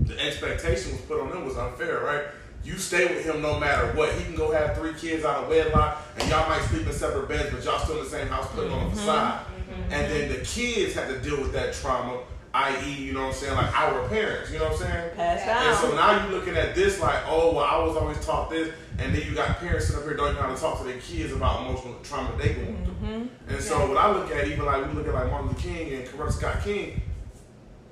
[0.00, 2.24] the expectation was put on them was unfair, right?
[2.64, 4.12] You stay with him no matter what.
[4.14, 7.28] He can go have three kids out of wedlock, and y'all might sleep in separate
[7.28, 8.96] beds, but y'all still in the same house, putting on a mm-hmm.
[8.96, 9.46] facade.
[9.46, 9.92] Mm-hmm.
[9.92, 12.20] And then the kids have to deal with that trauma,
[12.54, 15.16] i.e., you know what I'm saying, like our parents, you know what I'm saying?
[15.16, 18.50] Pass And so now you're looking at this like, oh, well, I was always taught
[18.50, 20.84] this, and then you got parents sitting up here don't know how to talk to
[20.84, 23.08] their kids about emotional trauma they going through.
[23.08, 23.52] Mm-hmm.
[23.54, 25.94] And so when I look at even like we look at like Martin Luther King
[25.94, 27.02] and Coretta Scott King,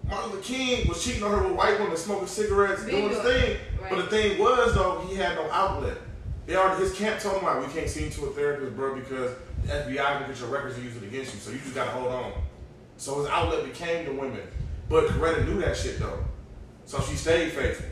[0.09, 3.19] Martin Luther King was cheating on her with white women, smoking cigarettes, Big doing his
[3.19, 3.57] thing.
[3.81, 3.91] Right.
[3.91, 5.99] But the thing was though, he had no outlet.
[6.47, 8.95] They already, his camp told him like, we can't send you to a therapist, bro,
[8.97, 11.41] because the FBI can get your records and use it against you.
[11.41, 12.33] So you just gotta hold on.
[12.97, 14.43] So his outlet became the women.
[14.89, 16.25] But Coretta knew that shit though.
[16.85, 17.87] So she stayed faithful.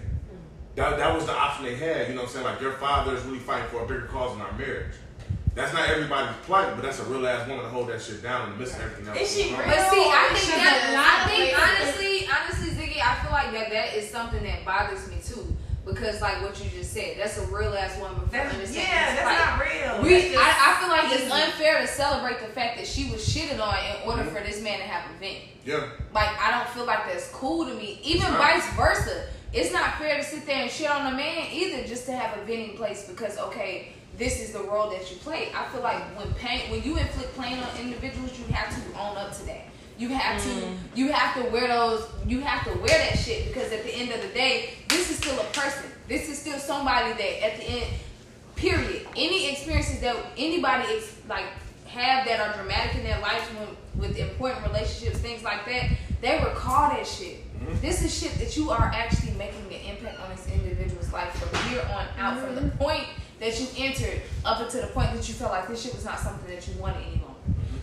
[0.74, 2.44] That, that was the option they had, you know what I'm saying?
[2.44, 4.94] Like, your father is really fighting for a bigger cause in our marriage.
[5.58, 8.48] That's not everybody's plight, but that's a real ass woman to hold that shit down
[8.48, 9.18] and miss everything else.
[9.18, 9.56] Is she real?
[9.56, 13.96] But see, I think that I think honestly, honestly, Ziggy, I feel like that that
[13.96, 15.56] is something that bothers me too.
[15.88, 18.20] Because like what you just said, that's a real ass woman.
[18.20, 19.92] for That's, understanding yeah, that's fight.
[19.92, 20.02] not real.
[20.02, 23.58] We, I, I feel like it's unfair to celebrate the fact that she was shitted
[23.60, 24.32] on in order Mhm.
[24.36, 25.38] for this man to have a vent.
[25.64, 25.88] Yeah.
[26.12, 28.00] Like I don't feel like that's cool to me.
[28.04, 29.26] Even It's vice versa.
[29.52, 32.36] It's not fair to sit there and shit on a man either just to have
[32.36, 35.48] a venting place because okay, this is the role that you play.
[35.54, 39.16] I feel like when pain when you inflict pain on individuals, you have to own
[39.16, 39.64] up to that.
[39.98, 40.76] You have to mm.
[40.94, 44.12] you have to wear those you have to wear that shit because at the end
[44.12, 45.90] of the day, this is still a person.
[46.08, 47.86] This is still somebody that at the end
[48.54, 49.06] period.
[49.16, 51.44] Any experiences that anybody ex- like
[51.86, 53.68] have that are dramatic in their lives when
[53.98, 57.42] with important relationships, things like that, they recall that shit.
[57.58, 57.80] Mm-hmm.
[57.80, 61.70] This is shit that you are actually making an impact on this individual's life from
[61.70, 62.78] here on out, from the mm-hmm.
[62.78, 63.04] point
[63.40, 66.18] that you entered up until the point that you felt like this shit was not
[66.18, 67.27] something that you wanted any longer.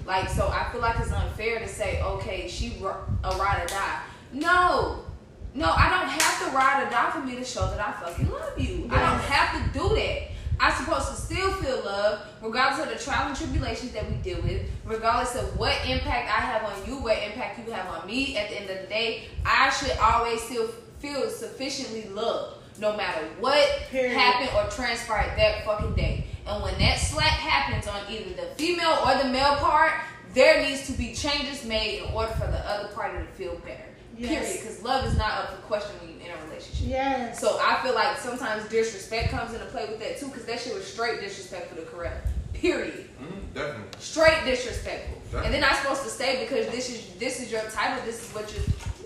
[0.06, 4.02] Like, so I feel like it's unfair to say, okay, she a ride or die.
[4.32, 5.06] No,
[5.54, 8.30] no, I don't have to ride or die for me to show that I fucking
[8.30, 8.88] love you.
[8.92, 10.32] I don't have to do that.
[10.60, 14.42] I'm supposed to still feel love, regardless of the trials and tribulations that we deal
[14.42, 18.38] with, regardless of what impact I have on you, what impact you have on me.
[18.38, 20.68] At the end of the day, I should always still
[21.00, 24.18] feel sufficiently loved, no matter what Period.
[24.18, 26.26] happened or transpired that fucking day.
[26.48, 29.94] And when that slap happens on either the female or the male part,
[30.34, 33.82] there needs to be changes made in order for the other party to feel better.
[34.18, 34.30] Yes.
[34.30, 34.62] Period.
[34.62, 36.88] Because love is not up for question when you're in a relationship.
[36.88, 37.40] Yes.
[37.42, 40.74] So I feel like sometimes disrespect comes into play with that too, because that shit
[40.74, 42.28] was straight disrespectful to correct.
[42.54, 43.10] Period.
[43.22, 43.84] Mm, definitely.
[44.00, 45.18] Straight disrespectful.
[45.32, 48.22] That- And then I'm supposed to stay because this is this is your title, this
[48.24, 48.62] is what you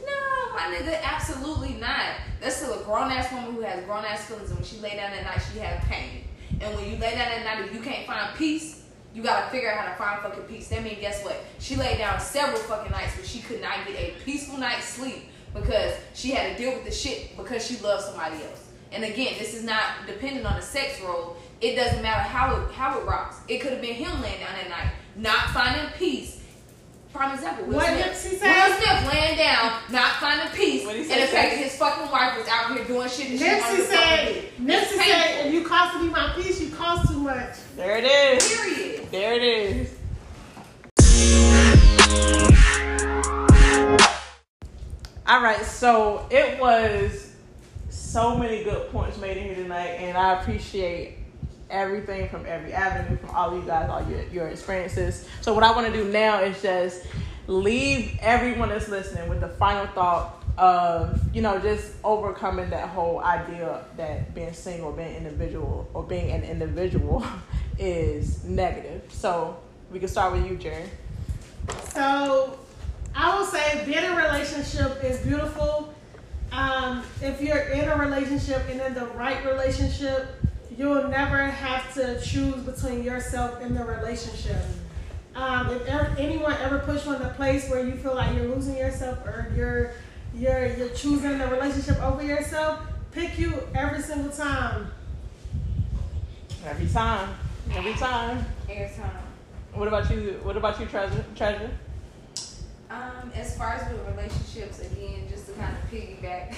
[0.05, 2.05] No, my nigga, absolutely not.
[2.41, 4.95] That's still a grown ass woman who has grown ass feelings and when she lay
[4.95, 6.23] down at night she has pain.
[6.61, 8.83] And when you lay down at night if you can't find peace,
[9.13, 10.67] you gotta figure out how to find fucking peace.
[10.69, 11.43] That means guess what?
[11.59, 15.25] She laid down several fucking nights but she could not get a peaceful night's sleep
[15.53, 18.67] because she had to deal with the shit because she loved somebody else.
[18.91, 21.37] And again, this is not dependent on the sex role.
[21.61, 23.37] It doesn't matter how it how it rocks.
[23.47, 26.38] It could have been him laying down at night, not finding peace.
[27.13, 28.05] Prime example, Will What Smith.
[28.05, 28.77] Nipsey Will?
[28.77, 32.37] Smith laying down, not finding peace, What'd and he the fact that his fucking wife
[32.37, 34.65] was out here doing shit that she Nipsey wanted to said, fucking.
[34.65, 35.47] Nipsey It's said, painful.
[35.47, 37.55] if you cost me my peace, you cost too much.
[37.75, 38.47] There it is.
[38.57, 39.11] Period.
[39.11, 39.95] There it is.
[45.27, 47.33] All right, so it was
[47.89, 51.18] so many good points made in here tonight, and I appreciate
[51.69, 55.27] everything from every avenue, from all of you guys, all your, your experiences.
[55.41, 57.05] So, what I want to do now is just
[57.47, 63.19] leave everyone that's listening with the final thought of, you know, just overcoming that whole
[63.19, 67.25] idea that being single, being individual, or being an individual
[67.77, 69.03] is negative.
[69.09, 69.57] So,
[69.91, 70.87] we can start with you, Jeri.
[71.93, 72.57] So
[73.15, 75.93] I will say being in a relationship is beautiful.
[76.51, 80.27] Um, if you're in a relationship and in the right relationship,
[80.79, 84.63] you'll never have to choose between yourself and the relationship.
[85.35, 88.47] Um, if ever, anyone ever puts you in a place where you feel like you're
[88.47, 89.91] losing yourself or you're
[90.33, 92.79] you're you're choosing the relationship over yourself,
[93.11, 94.89] pick you every single time.
[96.65, 97.35] Every time.
[97.75, 98.45] Every time.
[98.69, 99.23] Every time.
[99.73, 100.39] What about you?
[100.43, 101.25] What about you, Treasure?
[101.35, 101.71] Treasure?
[102.89, 106.55] Um, as far as with relationships, again, just to kind of piggyback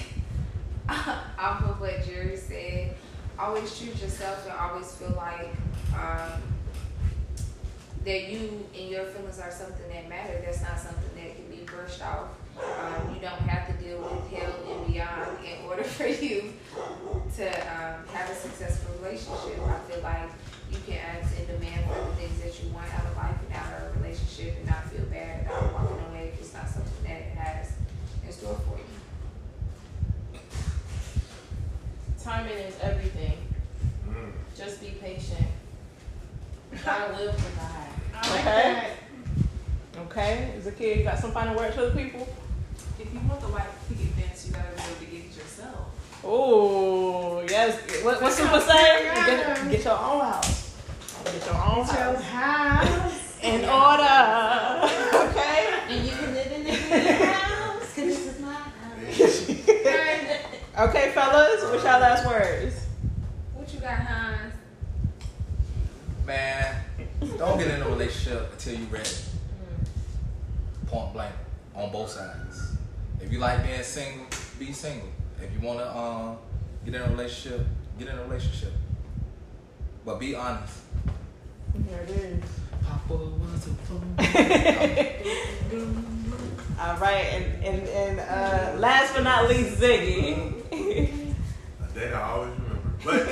[0.88, 2.94] off of what Jeri said,
[3.42, 5.50] always choose yourself and always feel like
[5.94, 6.40] um,
[8.04, 10.40] that you and your feelings are something that matter.
[10.44, 12.28] That's not something that can be brushed off.
[12.58, 16.52] Um, you don't have to deal with hell and beyond in order for you
[17.36, 19.58] to um, have a successful relationship.
[19.66, 20.30] I feel like
[20.70, 23.56] you can ask and demand for the things that you want out of life and
[23.56, 26.92] out of a relationship and not feel bad about walking away if it's not something
[27.04, 27.72] that it has
[28.24, 28.84] in store for you.
[32.22, 33.36] Timing is everything.
[34.08, 34.30] Mm.
[34.56, 35.46] Just be patient.
[36.84, 37.88] God will provide.
[38.14, 38.44] I like Okay.
[38.44, 38.90] that.
[40.06, 40.52] Okay.
[40.60, 42.28] Zakia, you got some final words for the people?
[42.98, 45.86] If you want the white picket fence, you gotta be able to get it yourself.
[46.24, 47.78] Oh, yes.
[48.04, 49.10] What, what's Super say?
[49.14, 50.74] Get, get your own house.
[51.24, 52.22] Get your own Your house.
[52.24, 53.38] house.
[53.42, 54.88] In order.
[55.32, 55.68] Okay.
[55.88, 56.72] And you can live in the
[57.24, 59.48] house, cause this is my house.
[60.88, 61.62] Okay, fellas.
[61.70, 62.74] What's your last words?
[63.54, 64.54] What you got, Hines?
[66.26, 66.76] Man,
[67.38, 69.08] don't get in a relationship until you're ready.
[70.86, 71.34] Point blank,
[71.74, 72.72] on both sides.
[73.20, 74.26] If you like being single,
[74.58, 75.08] be single.
[75.40, 76.38] If you wanna um
[76.84, 77.64] get in a relationship,
[78.00, 78.72] get in a relationship.
[80.04, 80.78] But be honest.
[81.72, 82.42] There it is.
[82.84, 84.02] Papa was a fool.
[86.80, 90.52] All right, and and and uh, last but not least, Ziggy.
[90.72, 90.74] A
[91.94, 92.90] day I always remember.
[93.04, 93.28] But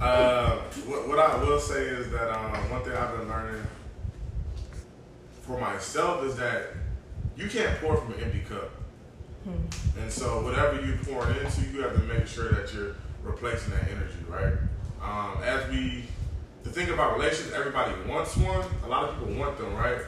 [0.04, 3.62] uh, what, what I will say is that um, one thing I've been learning
[5.42, 6.70] for myself is that
[7.36, 8.72] you can't pour from an empty cup.
[10.00, 13.88] And so whatever you pour into, you have to make sure that you're replacing that
[13.90, 14.54] energy, right?
[15.02, 16.04] Um, as we,
[16.62, 18.64] the thing about relationships, everybody wants one.
[18.84, 19.98] A lot of people want them, right?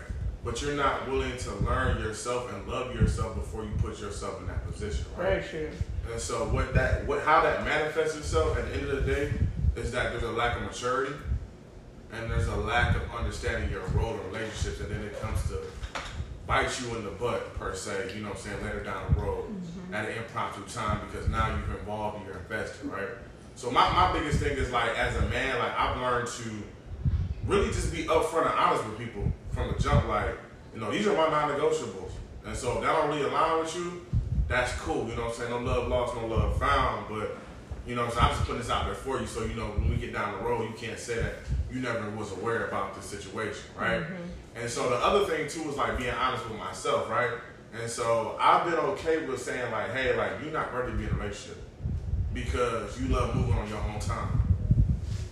[0.44, 4.46] But you're not willing to learn yourself and love yourself before you put yourself in
[4.46, 5.42] that position, right?
[5.42, 5.70] Very true.
[6.10, 9.32] And so what that what how that manifests itself at the end of the day
[9.74, 11.12] is that there's a lack of maturity
[12.12, 15.58] and there's a lack of understanding your role in relationships and then it comes to
[16.46, 19.20] bite you in the butt per se, you know what I'm saying, later down the
[19.20, 19.94] road mm-hmm.
[19.94, 23.08] at an impromptu time because now you've involved and you're invested, right?
[23.56, 26.50] So my, my biggest thing is like as a man, like I've learned to
[27.46, 30.36] really just be upfront and honest with people from the jump, like,
[30.74, 32.10] you know, these are my non-negotiables.
[32.44, 34.06] And so if that don't really align with you,
[34.46, 35.08] that's cool.
[35.08, 35.50] You know what I'm saying?
[35.50, 37.06] No love lost, no love found.
[37.08, 37.36] But
[37.86, 39.90] you know what I'm just putting this out there for you so you know when
[39.90, 41.34] we get down the road, you can't say that
[41.72, 44.02] you never was aware about this situation, right?
[44.02, 44.14] Mm-hmm.
[44.58, 47.30] And so the other thing too is like being honest with myself, right?
[47.78, 51.04] And so I've been okay with saying like, hey, like you're not ready to be
[51.04, 51.58] in a relationship.
[52.36, 54.28] because you love moving on your own time.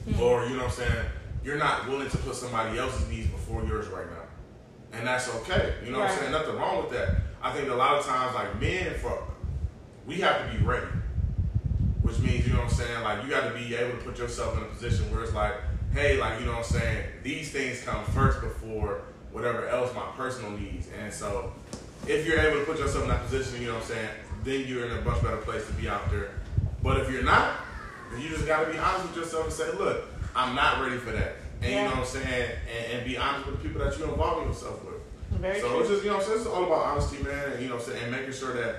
[0.08, 0.20] Hmm.
[0.20, 1.06] Or, you know what I'm saying,
[1.44, 4.98] you're not willing to put somebody else's needs before yours right now.
[4.98, 5.74] And that's okay.
[5.84, 6.32] You know what I'm saying?
[6.32, 7.16] Nothing wrong with that.
[7.42, 9.22] I think a lot of times, like men, for
[10.06, 10.86] we have to be ready.
[12.02, 14.18] Which means, you know what I'm saying, like you got to be able to put
[14.18, 15.54] yourself in a position where it's like,
[15.92, 19.02] hey, like, you know what I'm saying, these things come first before
[19.34, 20.86] whatever else my personal needs.
[21.02, 21.52] And so
[22.06, 24.08] if you're able to put yourself in that position, you know what I'm saying,
[24.44, 26.30] then you're in a much better place to be out there.
[26.84, 27.56] But if you're not,
[28.12, 30.04] then you just got to be honest with yourself and say, look,
[30.36, 31.36] I'm not ready for that.
[31.62, 34.04] And you know what I'm saying, and, and be honest with the people that you
[34.04, 34.94] involve yourself with.
[35.40, 35.80] Very so true.
[35.80, 37.76] it's just you know what I'm saying, it's all about honesty, man, and you know
[37.76, 38.76] what I'm saying, and making sure that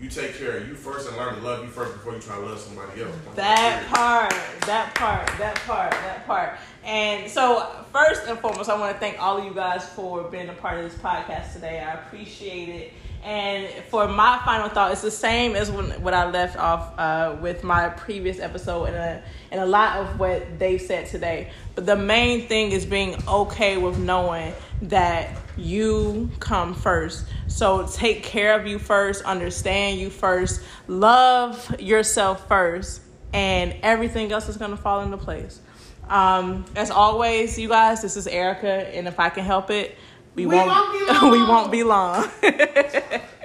[0.00, 2.36] you take care of you first and learn to love you first before you try
[2.36, 3.14] to love somebody else.
[3.34, 4.30] That part,
[4.66, 6.58] that part, that part, that part.
[6.84, 10.48] And so, first and foremost, I want to thank all of you guys for being
[10.48, 11.80] a part of this podcast today.
[11.80, 12.92] I appreciate it.
[13.22, 17.36] And for my final thought, it's the same as when what I left off uh,
[17.40, 21.50] with my previous episode, and a, and a lot of what they've said today.
[21.74, 27.26] But the main thing is being okay with knowing that you come first.
[27.46, 33.02] So take care of you first, understand you first, love yourself first,
[33.34, 35.60] and everything else is to fall into place.
[36.08, 39.96] Um, as always, you guys, this is Erica, and if I can help it,
[40.34, 41.30] we, We won't, won't be long.
[41.30, 42.30] we won't be long.